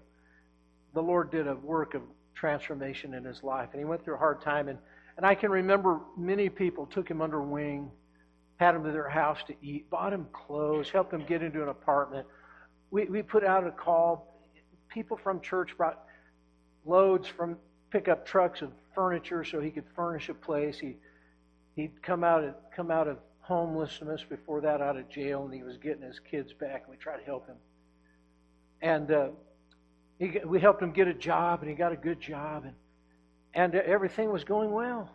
[0.94, 2.02] the Lord did a work of
[2.34, 3.68] transformation in his life.
[3.72, 4.68] And he went through a hard time.
[4.68, 4.78] And,
[5.16, 7.90] and I can remember many people took him under wing,
[8.56, 11.68] had him to their house to eat, bought him clothes, helped him get into an
[11.68, 12.26] apartment.
[12.90, 14.40] We, we put out a call.
[14.88, 16.02] People from church brought
[16.84, 17.56] loads from
[17.90, 20.78] pickup trucks of furniture so he could furnish a place.
[20.78, 20.96] He,
[21.76, 25.62] he'd come out, of, come out of homelessness before that, out of jail, and he
[25.62, 27.56] was getting his kids back, and we tried to help him.
[28.82, 29.28] And uh,
[30.18, 32.74] he, we helped him get a job, and he got a good job, and
[33.54, 35.10] and everything was going well.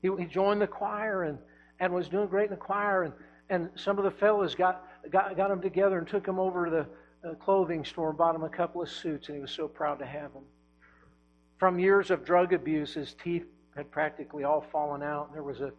[0.00, 1.38] He, he joined the choir and,
[1.80, 3.12] and was doing great in the choir, and,
[3.50, 6.70] and some of the fellows got, got got him together and took him over to
[6.70, 9.66] the uh, clothing store and bought him a couple of suits, and he was so
[9.66, 10.44] proud to have them.
[11.58, 13.46] From years of drug abuse, his teeth
[13.78, 15.32] had practically all fallen out.
[15.32, 15.72] There was a,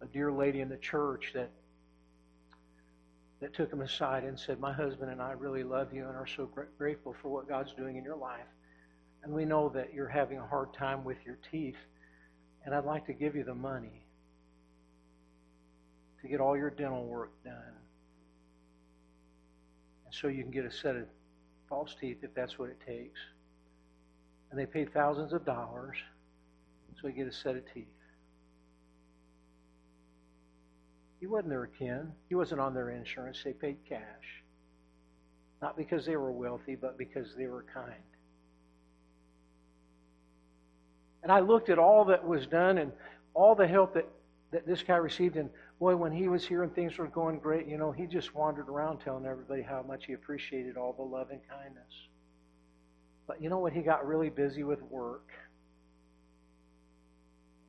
[0.00, 1.50] a dear lady in the church that
[3.40, 6.26] that took him aside and said, My husband and I really love you and are
[6.26, 6.48] so
[6.78, 8.46] grateful for what God's doing in your life.
[9.22, 11.76] And we know that you're having a hard time with your teeth,
[12.64, 14.06] and I'd like to give you the money
[16.22, 17.54] to get all your dental work done.
[20.04, 21.04] And so you can get a set of
[21.68, 23.20] false teeth if that's what it takes.
[24.50, 25.96] And they paid thousands of dollars
[27.00, 27.86] so you get a set of teeth.
[31.20, 32.12] He wasn't their kin.
[32.28, 33.42] He wasn't on their insurance.
[33.44, 34.42] They paid cash.
[35.60, 37.92] Not because they were wealthy, but because they were kind.
[41.22, 42.92] And I looked at all that was done and
[43.34, 44.08] all the help that,
[44.52, 45.36] that this guy received.
[45.36, 48.34] And boy, when he was here and things were going great, you know, he just
[48.34, 51.92] wandered around telling everybody how much he appreciated all the love and kindness.
[53.26, 53.74] But you know what?
[53.74, 55.28] He got really busy with work.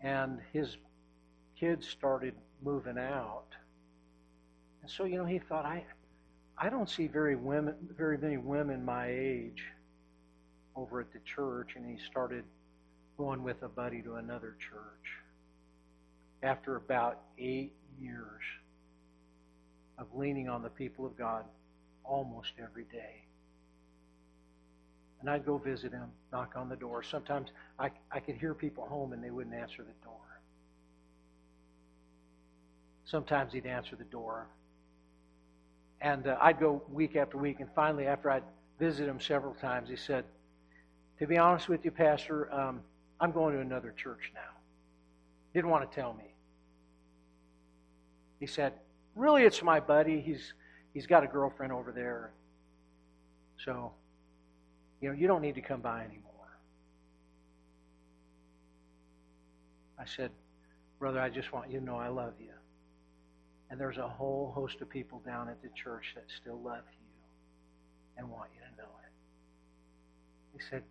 [0.03, 0.77] And his
[1.59, 2.33] kids started
[2.63, 3.45] moving out.
[4.81, 5.83] And so, you know, he thought, I,
[6.57, 9.63] I don't see very women, very many women my age
[10.75, 12.43] over at the church, and he started
[13.17, 15.11] going with a buddy to another church.
[16.43, 18.41] After about eight years
[19.99, 21.45] of leaning on the people of God,
[22.03, 23.23] almost every day.
[25.21, 27.03] And I'd go visit him, knock on the door.
[27.03, 30.15] Sometimes I, I could hear people home and they wouldn't answer the door.
[33.05, 34.47] Sometimes he'd answer the door.
[36.01, 37.59] And uh, I'd go week after week.
[37.59, 38.43] And finally, after I'd
[38.79, 40.25] visited him several times, he said,
[41.19, 42.81] To be honest with you, Pastor, um,
[43.19, 44.57] I'm going to another church now.
[45.53, 46.33] He didn't want to tell me.
[48.39, 48.73] He said,
[49.15, 50.19] Really, it's my buddy.
[50.19, 50.53] He's,
[50.93, 52.31] he's got a girlfriend over there.
[53.63, 53.91] So
[55.01, 56.31] you know, you don't need to come by anymore.
[59.99, 60.31] I said,
[60.99, 62.53] Brother, I just want you to know I love you.
[63.69, 67.07] And there's a whole host of people down at the church that still love you
[68.17, 69.11] and want you to know it.
[70.53, 70.83] He said,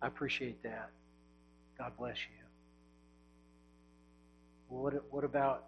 [0.00, 0.90] I appreciate that.
[1.78, 2.44] God bless you.
[4.68, 5.64] Well, what, what about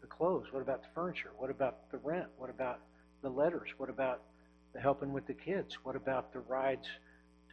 [0.00, 0.46] the clothes?
[0.50, 1.30] What about the furniture?
[1.36, 2.26] What about the rent?
[2.38, 2.80] What about
[3.22, 3.70] the letters?
[3.76, 4.22] What about
[4.72, 5.78] the helping with the kids?
[5.82, 6.88] What about the rides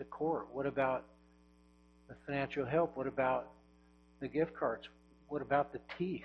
[0.05, 0.47] court?
[0.51, 1.05] What about
[2.07, 2.95] the financial help?
[2.95, 3.47] What about
[4.19, 4.87] the gift cards?
[5.27, 6.23] What about the teeth?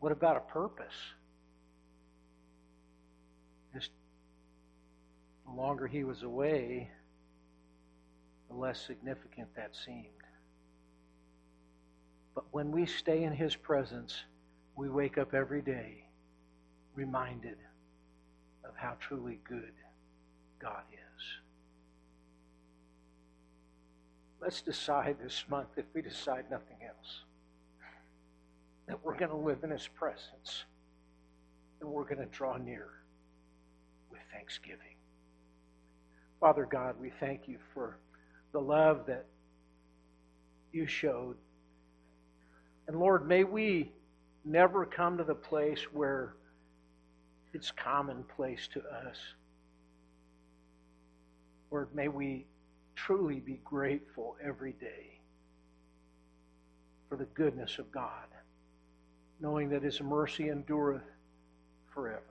[0.00, 0.94] What about a purpose?
[3.74, 3.90] Just
[5.46, 6.90] the longer he was away,
[8.50, 10.06] the less significant that seemed.
[12.34, 14.24] But when we stay in his presence,
[14.74, 16.04] we wake up every day
[16.94, 17.56] reminded
[18.64, 19.72] of how truly good
[20.60, 21.01] God is.
[24.42, 27.20] Let's decide this month, if we decide nothing else,
[28.88, 30.64] that we're going to live in His presence
[31.80, 32.88] and we're going to draw near
[34.10, 34.96] with thanksgiving.
[36.40, 37.98] Father God, we thank you for
[38.52, 39.26] the love that
[40.72, 41.36] you showed.
[42.88, 43.92] And Lord, may we
[44.44, 46.34] never come to the place where
[47.54, 49.18] it's commonplace to us.
[51.70, 52.46] Lord, may we
[53.06, 55.18] truly be grateful every day
[57.08, 58.26] for the goodness of God,
[59.40, 61.02] knowing that His mercy endureth
[61.92, 62.22] forever.